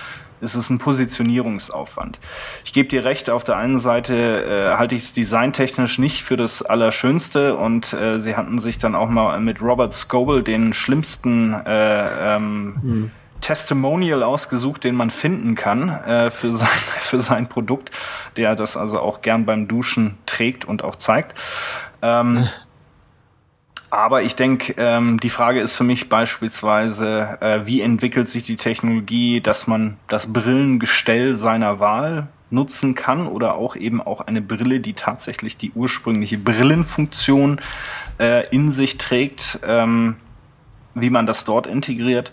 [0.41, 2.19] ist es ein Positionierungsaufwand.
[2.65, 4.15] Ich gebe dir recht, auf der einen Seite
[4.73, 8.95] äh, halte ich es designtechnisch nicht für das Allerschönste und äh, sie hatten sich dann
[8.95, 13.11] auch mal mit Robert Scoble den schlimmsten äh, ähm,
[13.41, 16.69] Testimonial ausgesucht, den man finden kann äh, für, sein,
[16.99, 17.91] für sein Produkt,
[18.37, 21.37] der das also auch gern beim Duschen trägt und auch zeigt.
[22.01, 22.47] Ähm,
[23.91, 28.55] aber ich denke, ähm, die Frage ist für mich beispielsweise, äh, wie entwickelt sich die
[28.55, 34.79] Technologie, dass man das Brillengestell seiner Wahl nutzen kann oder auch eben auch eine Brille,
[34.79, 37.59] die tatsächlich die ursprüngliche Brillenfunktion
[38.17, 40.15] äh, in sich trägt, ähm,
[40.93, 42.31] wie man das dort integriert.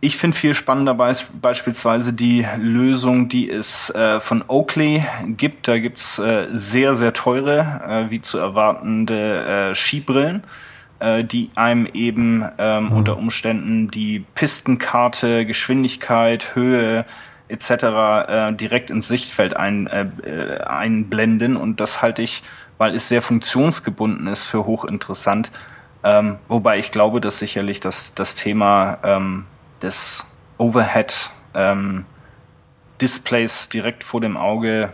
[0.00, 5.66] Ich finde viel spannender beis beispielsweise die Lösung, die es äh, von Oakley gibt.
[5.66, 10.44] Da gibt's äh, sehr, sehr teure, äh, wie zu erwartende äh, Skibrillen,
[11.00, 17.04] äh, die einem eben ähm, unter Umständen die Pistenkarte, Geschwindigkeit, Höhe
[17.48, 17.70] etc.
[17.70, 19.88] Äh, direkt ins Sichtfeld ein,
[20.64, 21.56] einblenden.
[21.56, 22.44] Und das halte ich,
[22.76, 25.50] weil es sehr funktionsgebunden ist, für hochinteressant.
[26.04, 29.44] Ähm, wobei ich glaube, dass sicherlich das, das Thema ähm,
[29.82, 30.24] des
[30.58, 32.04] Overhead ähm,
[33.00, 34.92] Displays direkt vor dem Auge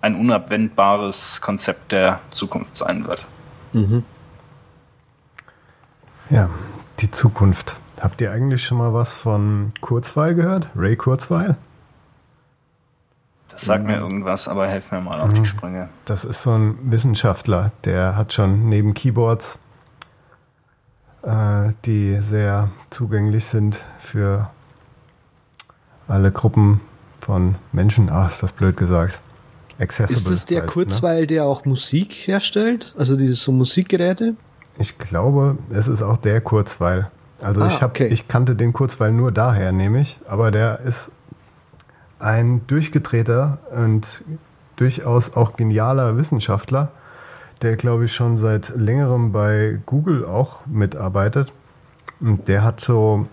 [0.00, 3.24] ein unabwendbares Konzept der Zukunft sein wird.
[6.30, 6.50] Ja,
[7.00, 7.76] die Zukunft.
[8.00, 10.68] Habt ihr eigentlich schon mal was von Kurzweil gehört?
[10.74, 11.56] Ray Kurzweil?
[13.48, 15.88] Das sagt mir irgendwas, aber helf mir mal auf die Sprünge.
[16.04, 19.58] Das ist so ein Wissenschaftler, der hat schon neben Keyboards,
[21.84, 24.50] die sehr zugänglich sind für
[26.08, 26.80] alle Gruppen
[27.20, 28.08] von Menschen.
[28.10, 29.20] Ach, ist das blöd gesagt.
[29.78, 30.20] Accessible.
[30.20, 30.72] Ist das der halt, ne?
[30.72, 32.94] Kurzweil, der auch Musik herstellt?
[32.98, 34.34] Also diese so Musikgeräte?
[34.78, 37.10] Ich glaube, es ist auch der Kurzweil.
[37.42, 38.06] Also Ah, ich, hab, okay.
[38.06, 41.12] ich kannte den Kurzweil nur daher, nämlich, aber der ist
[42.18, 44.22] ein durchgedrehter und
[44.76, 46.90] durchaus auch genialer Wissenschaftler,
[47.62, 51.52] der, glaube ich, schon seit längerem bei Google auch mitarbeitet.
[52.20, 53.26] Und der hat so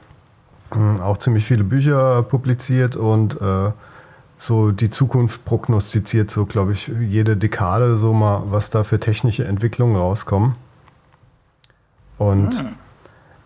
[0.74, 3.72] mh, auch ziemlich viele Bücher publiziert und äh,
[4.38, 9.46] so die Zukunft prognostiziert, so glaube ich, jede Dekade so mal, was da für technische
[9.46, 10.56] Entwicklungen rauskommen.
[12.18, 12.64] Und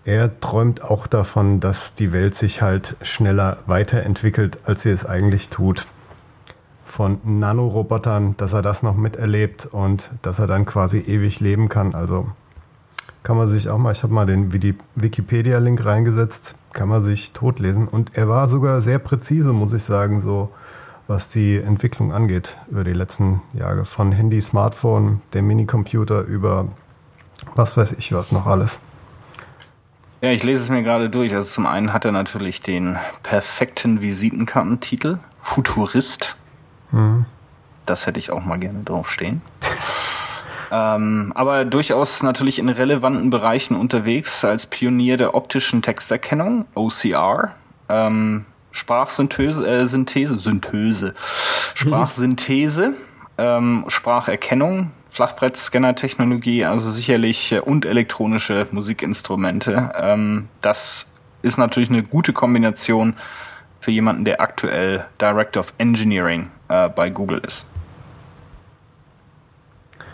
[0.06, 5.50] er träumt auch davon, dass die Welt sich halt schneller weiterentwickelt, als sie es eigentlich
[5.50, 5.88] tut.
[6.94, 11.96] Von Nanorobotern, dass er das noch miterlebt und dass er dann quasi ewig leben kann.
[11.96, 12.28] Also
[13.24, 17.88] kann man sich auch mal, ich habe mal den Wikipedia-Link reingesetzt, kann man sich totlesen.
[17.88, 20.52] Und er war sogar sehr präzise, muss ich sagen, so
[21.08, 23.86] was die Entwicklung angeht über die letzten Jahre.
[23.86, 26.68] Von Handy, Smartphone, dem Minicomputer über
[27.56, 28.78] was weiß ich was noch alles.
[30.22, 31.34] Ja, ich lese es mir gerade durch.
[31.34, 36.36] Also zum einen hat er natürlich den perfekten Visitenkartentitel, Futurist.
[36.94, 37.26] Mhm.
[37.86, 39.42] Das hätte ich auch mal gerne draufstehen.
[40.72, 47.52] ähm, aber durchaus natürlich in relevanten Bereichen unterwegs als Pionier der optischen Texterkennung, OCR.
[47.90, 51.14] Ähm, Sprachsynthese, äh, Synthese, Synthese,
[51.76, 52.94] Sprachsynthese,
[53.38, 59.94] ähm, Spracherkennung, Flachbrettscanner-Technologie, also sicherlich äh, und elektronische Musikinstrumente.
[59.96, 61.08] Ähm, das
[61.44, 63.14] ist natürlich eine gute Kombination
[63.80, 67.66] für jemanden, der aktuell Director of Engineering äh, bei Google ist.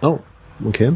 [0.01, 0.19] Oh,
[0.65, 0.91] okay.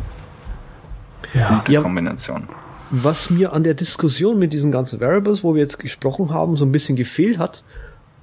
[1.34, 1.60] Ja.
[1.60, 2.48] Gute ja, Kombination.
[2.92, 6.66] Was mir an der Diskussion mit diesen ganzen Variables, wo wir jetzt gesprochen haben, so
[6.66, 7.64] ein bisschen gefehlt hat,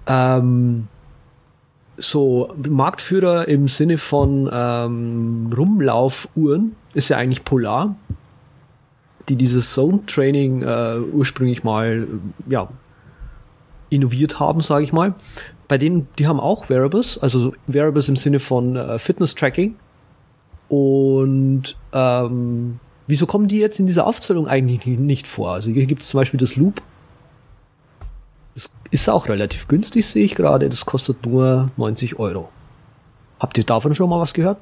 [0.06, 0.86] ähm,
[1.96, 7.94] so Marktführer im Sinne von ähm, Rumlaufuhren ist ja eigentlich Polar,
[9.28, 12.06] die dieses Zone Training äh, ursprünglich mal
[12.48, 12.68] ja
[13.90, 15.14] innoviert haben, sage ich mal.
[15.70, 19.76] Bei denen, die haben auch Wearables, also Wearables im Sinne von äh, Fitness Tracking.
[20.68, 25.52] Und ähm, wieso kommen die jetzt in dieser Aufzählung eigentlich nicht vor?
[25.52, 26.82] Also hier gibt es zum Beispiel das Loop
[28.90, 30.68] ist auch relativ günstig, sehe ich gerade.
[30.68, 32.50] Das kostet nur 90 Euro.
[33.38, 34.58] Habt ihr davon schon mal was gehört?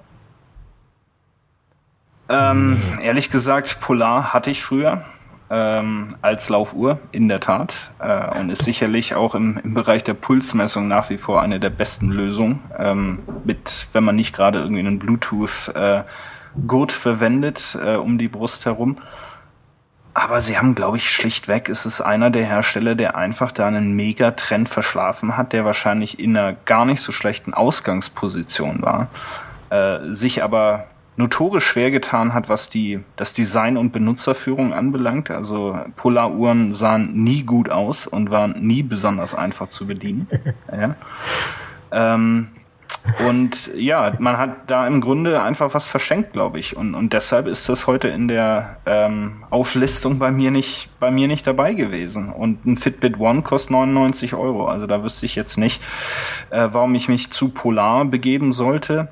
[2.28, 5.02] Ähm, ehrlich gesagt, Polar hatte ich früher
[5.50, 7.90] ähm, als Laufuhr, in der Tat.
[8.00, 11.70] Äh, und ist sicherlich auch im, im Bereich der Pulsmessung nach wie vor eine der
[11.70, 12.60] besten Lösungen.
[12.78, 18.66] Ähm, mit, wenn man nicht gerade irgendwie einen Bluetooth-Gurt äh, verwendet äh, um die Brust
[18.66, 18.98] herum.
[20.14, 23.94] Aber sie haben, glaube ich, schlichtweg, ist es einer der Hersteller, der einfach da einen
[23.94, 29.06] Megatrend verschlafen hat, der wahrscheinlich in einer gar nicht so schlechten Ausgangsposition war,
[29.70, 30.86] äh, sich aber
[31.18, 35.30] notorisch schwer getan hat, was die, das Design und Benutzerführung anbelangt.
[35.30, 40.28] Also Polaruhren sahen nie gut aus und waren nie besonders einfach zu bedienen.
[40.72, 40.94] ja.
[41.90, 42.48] ähm,
[43.28, 46.76] und ja, man hat da im Grunde einfach was verschenkt, glaube ich.
[46.76, 51.26] Und, und deshalb ist das heute in der ähm, Auflistung bei mir nicht bei mir
[51.26, 52.28] nicht dabei gewesen.
[52.28, 54.66] Und ein Fitbit One kostet 99 Euro.
[54.66, 55.82] Also da wüsste ich jetzt nicht,
[56.50, 59.08] äh, warum ich mich zu Polar begeben sollte.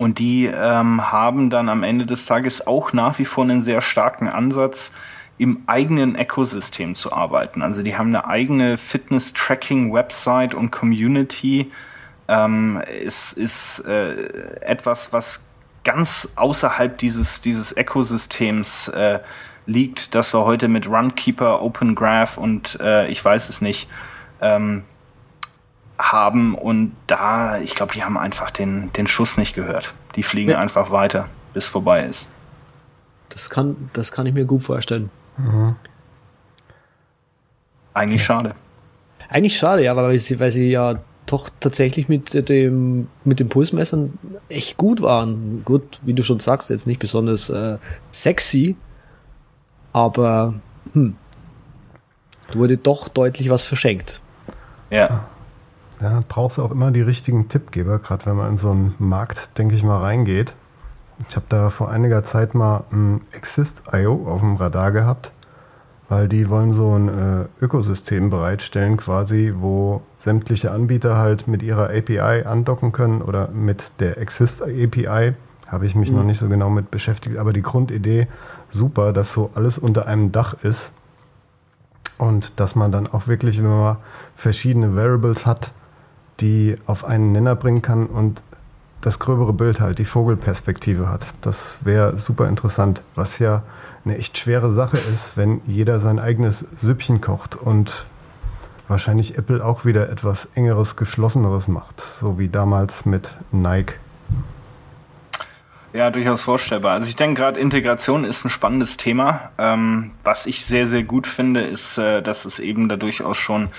[0.00, 3.82] Und die ähm, haben dann am Ende des Tages auch nach wie vor einen sehr
[3.82, 4.92] starken Ansatz,
[5.36, 7.60] im eigenen Ökosystem zu arbeiten.
[7.60, 11.70] Also die haben eine eigene Fitness-Tracking-Website und Community
[12.28, 15.44] ähm, ist, ist äh, etwas, was
[15.84, 19.18] ganz außerhalb dieses, dieses Ökosystems äh,
[19.66, 23.86] liegt, das wir heute mit Runkeeper, Open Graph und äh, ich weiß es nicht
[24.40, 24.82] ähm,
[26.00, 26.54] haben.
[26.54, 29.92] Und da, ich glaube, die haben einfach den, den Schuss nicht gehört.
[30.16, 30.58] Die fliegen ja.
[30.58, 32.28] einfach weiter, bis vorbei ist.
[33.28, 35.10] Das kann, das kann ich mir gut vorstellen.
[35.36, 35.76] Mhm.
[37.94, 38.54] Eigentlich schade.
[39.28, 40.96] Eigentlich schade, ja, weil sie, weil sie ja
[41.26, 45.62] doch tatsächlich mit dem, mit den Pulsmessern echt gut waren.
[45.64, 47.78] Gut, wie du schon sagst, jetzt nicht besonders äh,
[48.10, 48.76] sexy,
[49.92, 50.54] aber
[50.92, 51.14] hm,
[52.52, 54.20] wurde doch deutlich was verschenkt.
[54.90, 55.28] Ja.
[56.00, 59.58] Ja, brauchst du auch immer die richtigen Tippgeber, gerade wenn man in so einen Markt,
[59.58, 60.54] denke ich mal, reingeht.
[61.28, 65.32] Ich habe da vor einiger Zeit mal ein Exist.io auf dem Radar gehabt
[66.10, 71.84] weil die wollen so ein äh, Ökosystem bereitstellen, quasi, wo sämtliche Anbieter halt mit ihrer
[71.90, 75.34] API andocken können oder mit der Exist API.
[75.68, 76.16] Habe ich mich mhm.
[76.16, 78.26] noch nicht so genau mit beschäftigt, aber die Grundidee
[78.68, 80.94] super, dass so alles unter einem Dach ist
[82.18, 83.96] und dass man dann auch wirklich, wenn man
[84.34, 85.70] verschiedene Variables hat,
[86.40, 88.42] die auf einen Nenner bringen kann und
[89.00, 91.26] das gröbere Bild halt, die Vogelperspektive hat.
[91.40, 93.62] Das wäre super interessant, was ja
[94.04, 98.04] eine echt schwere Sache ist, wenn jeder sein eigenes Süppchen kocht und
[98.88, 103.94] wahrscheinlich Apple auch wieder etwas engeres, geschlosseneres macht, so wie damals mit Nike.
[105.92, 106.92] Ja, durchaus vorstellbar.
[106.92, 109.50] Also ich denke gerade Integration ist ein spannendes Thema.
[109.58, 113.70] Ähm, was ich sehr, sehr gut finde, ist, äh, dass es eben da durchaus schon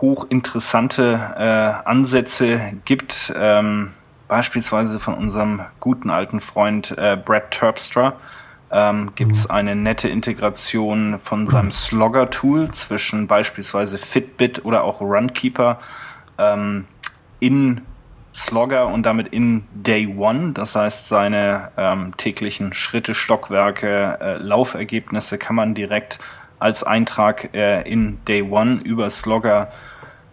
[0.00, 3.32] hochinteressante äh, Ansätze gibt.
[3.38, 3.92] Ähm,
[4.28, 8.14] beispielsweise von unserem guten alten Freund äh, Brad Terpstra,
[8.70, 9.54] ähm, gibt es mhm.
[9.54, 15.78] eine nette Integration von seinem Slogger-Tool zwischen beispielsweise Fitbit oder auch Runkeeper
[16.38, 16.86] ähm,
[17.38, 17.82] in
[18.34, 20.52] Slogger und damit in Day One.
[20.52, 26.18] Das heißt, seine ähm, täglichen Schritte, Stockwerke, äh, Laufergebnisse kann man direkt
[26.58, 29.72] als Eintrag äh, in Day One über Slogger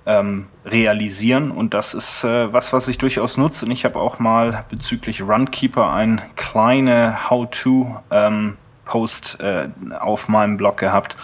[0.06, 1.52] ähm, realisieren.
[1.52, 3.66] Und das ist äh, was, was ich durchaus nutze.
[3.66, 10.78] Und ich habe auch mal bezüglich Runkeeper ein kleine How-To-Post ähm, äh, auf meinem Blog
[10.78, 11.16] gehabt,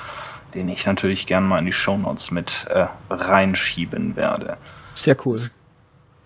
[0.55, 4.57] den ich natürlich gerne mal in die Show Notes mit äh, reinschieben werde.
[4.95, 5.35] Sehr cool.
[5.35, 5.58] Es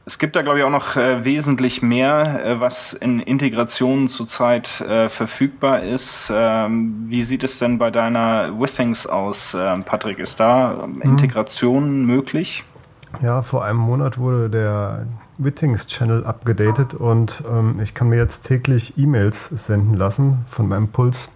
[0.05, 4.81] es gibt da, glaube ich, auch noch äh, wesentlich mehr, äh, was in Integrationen zurzeit
[4.81, 6.31] äh, verfügbar ist.
[6.33, 10.19] Ähm, wie sieht es denn bei deiner Withings aus, ähm, Patrick?
[10.19, 11.11] Ist da ähm, hm.
[11.11, 12.65] Integration möglich?
[13.21, 15.05] Ja, vor einem Monat wurde der
[15.37, 21.29] Withings-Channel abgedatet und ähm, ich kann mir jetzt täglich E-Mails senden lassen von meinem Puls.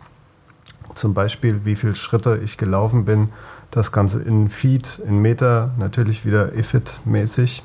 [0.93, 3.29] Zum Beispiel, wie viele Schritte ich gelaufen bin.
[3.71, 7.61] Das Ganze in Feed, in Meter, natürlich wieder IFIT-mäßig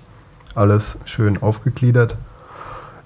[0.56, 2.16] alles schön aufgegliedert.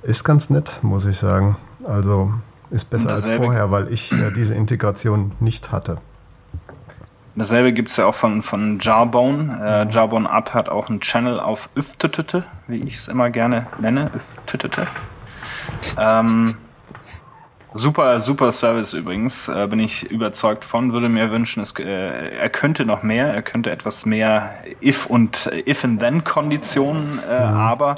[0.02, 1.56] Ist ganz nett, muss ich sagen.
[1.84, 2.32] Also
[2.70, 5.98] ist besser als vorher, weil ich ja diese Integration nicht hatte.
[7.36, 9.58] Dasselbe gibt es ja auch von, von Jarbone.
[9.62, 14.10] Äh, Jarbone Up hat auch einen Channel auf Üftütüte, wie ich es immer gerne nenne.
[14.38, 14.86] Üftütüte.
[15.98, 16.56] Ähm,
[17.78, 22.48] Super, super Service übrigens, äh, bin ich überzeugt von, würde mir wünschen, es, äh, er
[22.48, 27.54] könnte noch mehr, er könnte etwas mehr If- und äh, If-and-Then-Konditionen, äh, mhm.
[27.54, 27.96] aber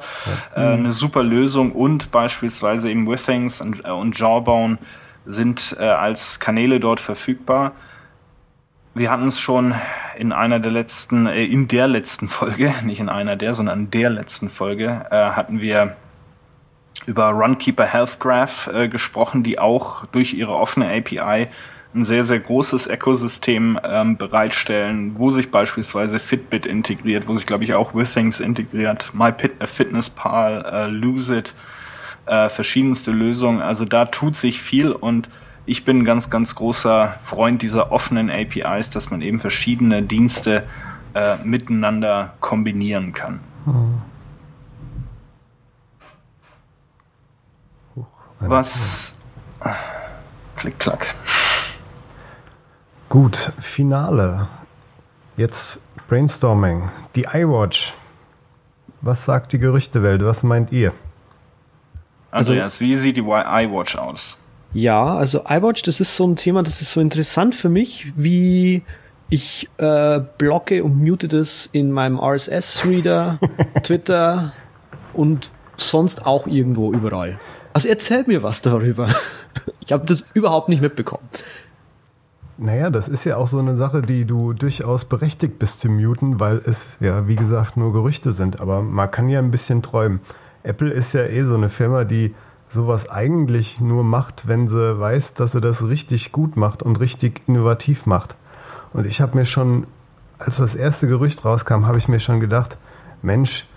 [0.56, 1.70] äh, eine super Lösung.
[1.70, 4.78] Und beispielsweise eben Withings und, äh, und Jawbone
[5.24, 7.72] sind als Kanäle dort verfügbar.
[8.94, 9.74] Wir hatten es schon
[10.16, 13.90] in einer der letzten, äh, in der letzten Folge, nicht in einer der, sondern in
[13.92, 15.94] der letzten Folge, hatten wir
[17.07, 21.49] über Runkeeper Health Graph äh, gesprochen, die auch durch ihre offene API
[21.94, 27.64] ein sehr, sehr großes Ökosystem ähm, bereitstellen, wo sich beispielsweise Fitbit integriert, wo sich, glaube
[27.64, 31.55] ich, auch Withings integriert, MyFitnessPal, äh, Lucid,
[32.26, 33.62] äh, verschiedenste Lösungen.
[33.62, 35.28] Also da tut sich viel und
[35.64, 40.64] ich bin ein ganz, ganz großer Freund dieser offenen APIs, dass man eben verschiedene Dienste
[41.14, 43.40] äh, miteinander kombinieren kann.
[43.66, 44.03] Mhm.
[48.41, 49.14] Was.
[50.57, 51.14] Klick, klack.
[53.09, 54.49] Gut, Finale.
[55.36, 56.89] Jetzt Brainstorming.
[57.16, 57.95] Die iWatch.
[59.01, 60.24] Was sagt die Gerüchtewelt?
[60.24, 60.93] Was meint ihr?
[62.30, 64.36] Also, also wie sieht die iWatch aus?
[64.74, 68.82] Ja, also iWatch, das ist so ein Thema, das ist so interessant für mich, wie
[69.30, 73.39] ich äh, blocke und mute das in meinem RSS-Reader,
[73.82, 74.53] Twitter
[75.14, 77.39] und sonst auch irgendwo überall.
[77.78, 79.08] Also erzähl mir was darüber.
[79.80, 81.22] Ich habe das überhaupt nicht mitbekommen.
[82.58, 86.40] Naja, das ist ja auch so eine Sache, die du durchaus berechtigt bist zu muten,
[86.40, 88.60] weil es ja, wie gesagt, nur Gerüchte sind.
[88.60, 90.20] Aber man kann ja ein bisschen träumen.
[90.62, 92.34] Apple ist ja eh so eine Firma, die
[92.68, 97.42] sowas eigentlich nur macht, wenn sie weiß, dass sie das richtig gut macht und richtig
[97.46, 98.34] innovativ macht.
[98.92, 99.86] Und ich habe mir schon,
[100.38, 102.76] als das erste Gerücht rauskam, habe ich mir schon gedacht,
[103.22, 103.67] Mensch,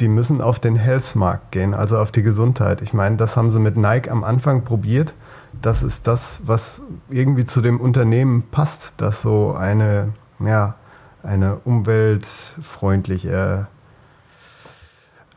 [0.00, 2.82] die müssen auf den Health-Markt gehen, also auf die Gesundheit.
[2.82, 5.12] Ich meine, das haben sie mit Nike am Anfang probiert.
[5.60, 6.80] Das ist das, was
[7.10, 10.74] irgendwie zu dem Unternehmen passt, das so eine, ja,
[11.22, 13.66] eine umweltfreundliche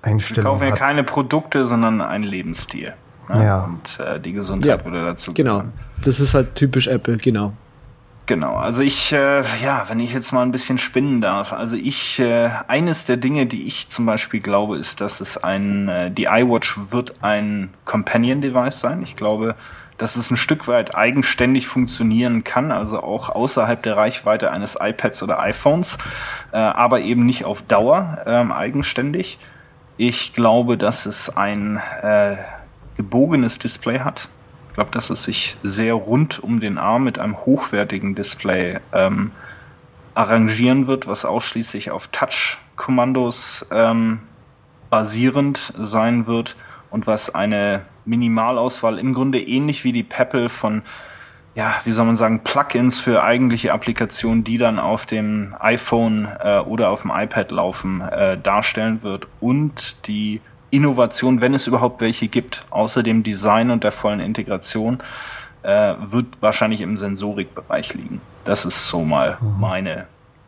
[0.01, 0.61] Einstellung hat.
[0.61, 2.93] Wir kaufen ja keine Produkte, sondern einen Lebensstil.
[3.29, 3.45] Ne?
[3.45, 3.63] Ja.
[3.65, 5.59] Und äh, die Gesundheit ja, würde dazu Genau.
[5.59, 5.73] Gehören.
[6.03, 7.53] Das ist halt typisch Apple, genau.
[8.25, 12.19] Genau, also ich, äh, ja, wenn ich jetzt mal ein bisschen spinnen darf, also ich,
[12.19, 16.25] äh, eines der Dinge, die ich zum Beispiel glaube, ist, dass es ein, äh, die
[16.25, 19.03] iWatch wird ein Companion-Device sein.
[19.03, 19.55] Ich glaube,
[19.97, 25.21] dass es ein Stück weit eigenständig funktionieren kann, also auch außerhalb der Reichweite eines iPads
[25.21, 25.97] oder iPhones,
[26.53, 29.37] äh, aber eben nicht auf Dauer ähm, eigenständig.
[29.97, 32.37] Ich glaube, dass es ein äh,
[32.95, 34.29] gebogenes Display hat,
[34.73, 39.29] ich glaube, dass es sich sehr rund um den Arm mit einem hochwertigen Display ähm,
[40.15, 44.21] arrangieren wird, was ausschließlich auf Touch-Kommandos ähm,
[44.89, 46.55] basierend sein wird
[46.89, 50.81] und was eine Minimalauswahl im Grunde ähnlich wie die Peppel von,
[51.53, 56.57] ja, wie soll man sagen, Plugins für eigentliche Applikationen, die dann auf dem iPhone äh,
[56.57, 59.27] oder auf dem iPad laufen, äh, darstellen wird.
[59.39, 60.41] Und die
[60.73, 64.97] Innovation, wenn es überhaupt welche gibt, außer dem Design und der vollen Integration,
[65.61, 68.21] äh, wird wahrscheinlich im Sensorikbereich liegen.
[68.43, 69.59] Das ist so mal mhm.
[69.59, 70.07] meine,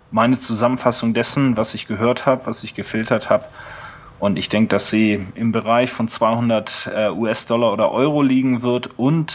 [0.09, 3.45] meine Zusammenfassung dessen, was ich gehört habe, was ich gefiltert habe.
[4.19, 8.97] Und ich denke, dass sie im Bereich von 200 äh, US-Dollar oder Euro liegen wird
[8.97, 9.31] und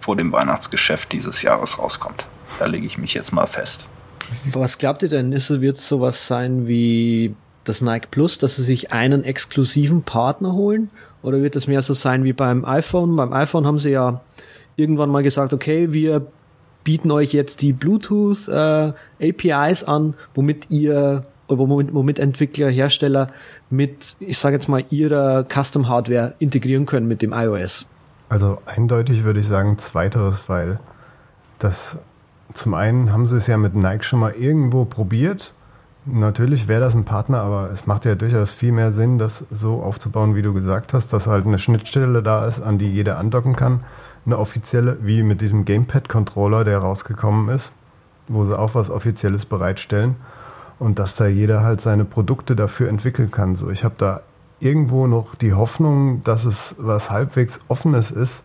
[0.00, 2.24] vor dem Weihnachtsgeschäft dieses Jahres rauskommt.
[2.58, 3.86] Da lege ich mich jetzt mal fest.
[4.52, 5.32] Was glaubt ihr denn?
[5.32, 7.34] Ist, wird sowas sein wie
[7.68, 10.90] das Nike Plus, dass sie sich einen exklusiven Partner holen?
[11.22, 13.16] Oder wird das mehr so sein wie beim iPhone?
[13.16, 14.20] Beim iPhone haben sie ja
[14.76, 16.26] irgendwann mal gesagt, okay, wir
[16.84, 23.28] bieten euch jetzt die Bluetooth äh, APIs an, womit ihr womit, womit Entwickler, Hersteller
[23.70, 27.86] mit, ich sage jetzt mal, ihrer Custom Hardware integrieren können mit dem iOS.
[28.28, 30.78] Also eindeutig würde ich sagen zweiteres, weil
[31.58, 31.98] das
[32.52, 35.52] zum einen haben sie es ja mit Nike schon mal irgendwo probiert.
[36.10, 39.82] Natürlich wäre das ein Partner, aber es macht ja durchaus viel mehr Sinn, das so
[39.82, 43.56] aufzubauen, wie du gesagt hast, dass halt eine Schnittstelle da ist, an die jeder andocken
[43.56, 43.80] kann.
[44.24, 47.72] Eine offizielle, wie mit diesem Gamepad-Controller, der rausgekommen ist,
[48.26, 50.16] wo sie auch was Offizielles bereitstellen.
[50.78, 53.56] Und dass da jeder halt seine Produkte dafür entwickeln kann.
[53.56, 54.20] So, ich habe da
[54.60, 58.44] irgendwo noch die Hoffnung, dass es was halbwegs Offenes ist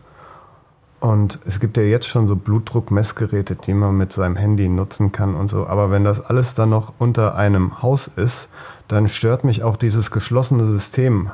[1.04, 5.34] und es gibt ja jetzt schon so Blutdruckmessgeräte, die man mit seinem Handy nutzen kann
[5.34, 5.66] und so.
[5.66, 8.48] Aber wenn das alles dann noch unter einem Haus ist,
[8.88, 11.30] dann stört mich auch dieses geschlossene System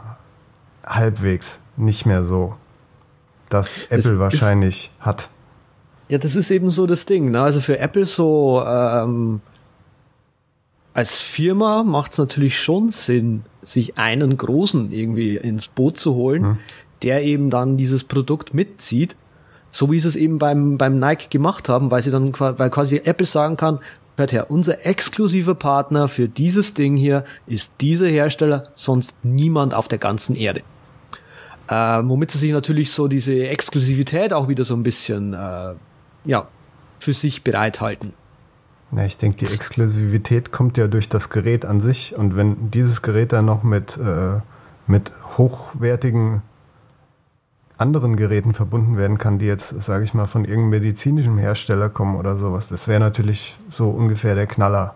[0.85, 2.57] halbwegs nicht mehr so,
[3.49, 5.29] das Apple das wahrscheinlich hat.
[6.09, 7.31] Ja, das ist eben so das Ding.
[7.31, 7.41] Ne?
[7.41, 9.41] Also für Apple so ähm,
[10.95, 16.43] als Firma macht es natürlich schon Sinn, sich einen großen irgendwie ins Boot zu holen,
[16.43, 16.59] hm.
[17.05, 19.15] der eben dann dieses Produkt mitzieht
[19.71, 23.01] so wie sie es eben beim, beim Nike gemacht haben, weil sie dann, weil quasi
[23.05, 23.79] Apple sagen kann,
[24.17, 29.89] hört her, unser exklusiver Partner für dieses Ding hier ist dieser Hersteller, sonst niemand auf
[29.89, 30.63] der ganzen Erde.
[31.69, 35.75] Äh, womit sie sich natürlich so diese Exklusivität auch wieder so ein bisschen, äh,
[36.25, 36.47] ja,
[36.99, 38.13] für sich bereithalten.
[38.93, 43.03] Ja, ich denke, die Exklusivität kommt ja durch das Gerät an sich und wenn dieses
[43.03, 44.41] Gerät dann noch mit, äh,
[44.89, 46.43] mit hochwertigen
[47.81, 52.17] anderen Geräten verbunden werden kann, die jetzt, sage ich mal, von irgendeinem medizinischen Hersteller kommen
[52.17, 52.69] oder sowas.
[52.69, 54.95] Das wäre natürlich so ungefähr der Knaller.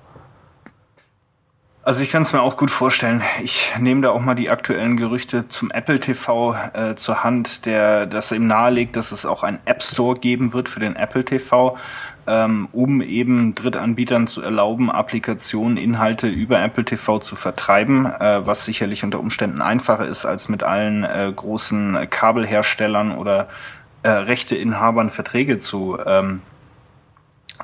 [1.82, 3.22] Also ich kann es mir auch gut vorstellen.
[3.42, 8.06] Ich nehme da auch mal die aktuellen Gerüchte zum Apple TV äh, zur Hand, der
[8.06, 11.76] das eben nahelegt, dass es auch einen App Store geben wird für den Apple TV
[12.26, 18.64] ähm, um eben Drittanbietern zu erlauben, Applikationen, Inhalte über Apple TV zu vertreiben, äh, was
[18.64, 23.48] sicherlich unter Umständen einfacher ist, als mit allen äh, großen Kabelherstellern oder
[24.02, 26.42] äh, Rechteinhabern Verträge zu, ähm,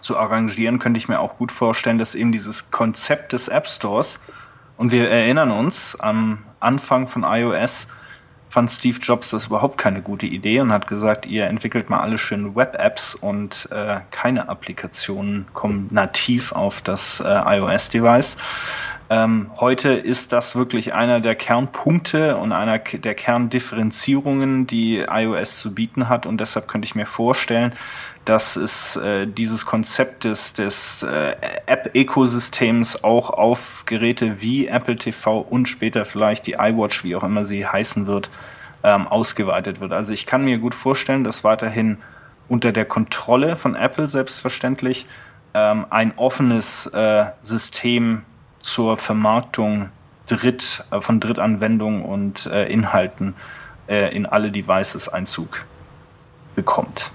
[0.00, 4.20] zu arrangieren, könnte ich mir auch gut vorstellen, dass eben dieses Konzept des App Stores,
[4.76, 7.86] und wir erinnern uns am Anfang von iOS,
[8.50, 12.18] fand Steve Jobs das überhaupt keine gute Idee und hat gesagt, ihr entwickelt mal alle
[12.18, 18.36] schön Web-Apps und äh, keine Applikationen kommen nativ auf das äh, iOS-Device.
[19.08, 25.74] Ähm, heute ist das wirklich einer der Kernpunkte und einer der Kerndifferenzierungen, die iOS zu
[25.74, 26.26] bieten hat.
[26.26, 27.72] Und deshalb könnte ich mir vorstellen,
[28.30, 31.34] dass es äh, dieses Konzept des, des äh,
[31.66, 37.44] App-Ökosystems auch auf Geräte wie Apple TV und später vielleicht die iWatch, wie auch immer
[37.44, 38.30] sie heißen wird,
[38.84, 39.90] ähm, ausgeweitet wird.
[39.90, 41.98] Also ich kann mir gut vorstellen, dass weiterhin
[42.48, 45.06] unter der Kontrolle von Apple selbstverständlich
[45.52, 48.22] ähm, ein offenes äh, System
[48.60, 49.88] zur Vermarktung
[50.28, 53.34] Dritt, äh, von Drittanwendungen und äh, Inhalten
[53.88, 55.64] äh, in alle Devices Einzug
[56.54, 57.10] bekommt.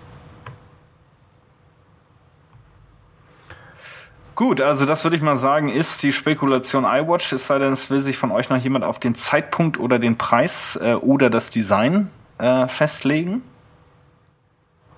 [4.35, 7.89] Gut, also das würde ich mal sagen, ist die Spekulation iWatch, es sei denn, es
[7.89, 11.51] will sich von euch noch jemand auf den Zeitpunkt oder den Preis äh, oder das
[11.51, 13.41] Design äh, festlegen.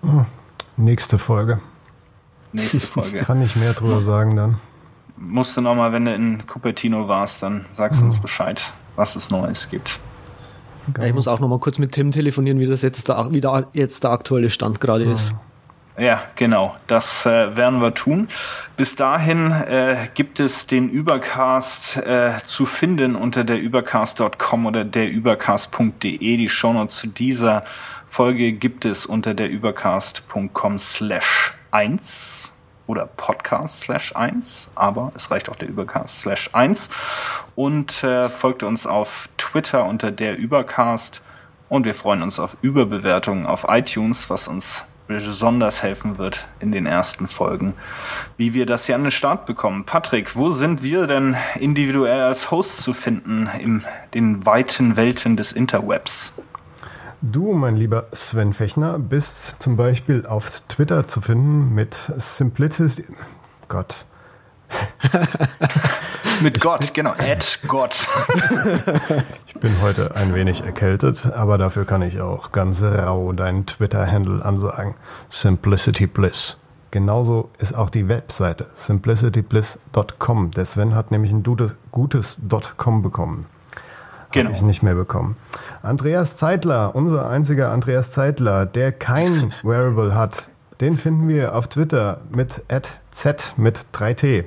[0.02, 0.26] Hm.
[0.76, 1.60] Nächste Folge.
[2.52, 3.20] Nächste Folge.
[3.20, 4.58] Kann ich mehr drüber sagen dann.
[5.18, 8.08] Musst du nochmal, wenn du in Cupertino warst, dann sagst du hm.
[8.10, 10.00] uns Bescheid, was es Neues gibt.
[10.98, 13.68] Ja, ich muss auch nochmal kurz mit Tim telefonieren, wie das jetzt der, wie der,
[13.74, 15.14] jetzt der aktuelle Stand gerade ja.
[15.14, 15.30] ist.
[15.30, 15.40] Ja,
[16.36, 16.76] genau.
[16.88, 18.30] Das äh, werden wir tun.
[18.76, 25.10] Bis dahin äh, gibt es den Übercast äh, zu finden unter der übercast.com oder der
[25.10, 26.38] übercast.de.
[26.38, 27.64] Die Shownotes zu dieser
[28.10, 32.54] Folge gibt es unter der übercast.com slash 1
[32.88, 36.90] oder podcast slash 1, aber es reicht auch der Übercast slash 1
[37.56, 41.22] und äh, folgt uns auf Twitter unter der Übercast
[41.70, 46.86] und wir freuen uns auf Überbewertungen auf iTunes, was uns besonders helfen wird in den
[46.86, 47.74] ersten Folgen,
[48.38, 49.86] wie wir das hier an den Start bekommen.
[49.86, 55.52] Patrick, wo sind wir denn individuell als Host zu finden in den weiten Welten des
[55.52, 56.34] Interwebs?
[57.22, 63.06] Du, mein lieber Sven Fechner, bist zum Beispiel auf Twitter zu finden mit Simplicity.
[63.68, 64.06] Gott.
[66.42, 67.12] Mit Gott, genau.
[67.12, 68.08] At Gott.
[69.48, 74.46] Ich bin heute ein wenig erkältet, aber dafür kann ich auch ganz rau deinen Twitter-Handle
[74.46, 74.94] ansagen.
[75.30, 76.58] Simplicity Bliss.
[76.92, 80.52] Genauso ist auch die Webseite simplicitybliss.com.
[80.52, 81.42] Der Sven hat nämlich ein
[81.92, 82.40] gutes
[82.78, 83.48] .com bekommen.
[84.32, 84.50] Genau.
[84.50, 85.38] Habe ich nicht mehr bekommen.
[85.82, 90.50] Andreas Zeitler, unser einziger Andreas Zeitler, der kein Wearable hat,
[90.82, 92.62] den finden wir auf Twitter mit
[93.10, 94.46] z mit 3t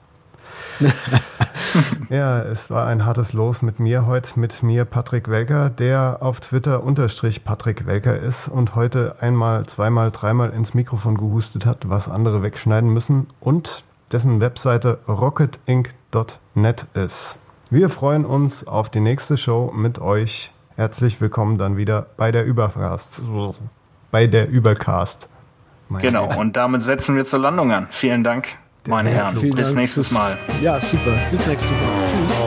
[2.09, 6.39] ja, es war ein hartes Los mit mir heute, mit mir Patrick Welker, der auf
[6.39, 12.09] Twitter unterstrich Patrick Welker ist und heute einmal, zweimal, dreimal ins Mikrofon gehustet hat, was
[12.09, 17.37] andere wegschneiden müssen und dessen Webseite rocketinc.net ist.
[17.69, 20.51] Wir freuen uns auf die nächste Show mit euch.
[20.75, 23.21] Herzlich willkommen dann wieder bei der Übercast.
[24.13, 25.27] Bei der Übercast.
[25.89, 26.37] Meine genau, Rede.
[26.37, 27.87] und damit setzen wir zur Landung an.
[27.89, 28.47] Vielen Dank,
[28.85, 29.35] der meine Herren.
[29.37, 30.37] Vielen Bis Dank nächstes Mal.
[30.61, 31.17] Ja, super.
[31.31, 31.77] Bis nächstes Mal.
[32.11, 32.37] Tschüss.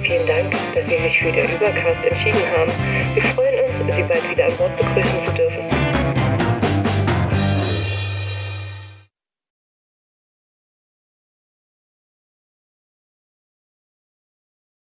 [0.00, 2.72] Vielen Dank, dass Sie sich für der Übercast entschieden haben.
[3.12, 5.55] Wir freuen uns, Sie bald wieder an Bord begrüßen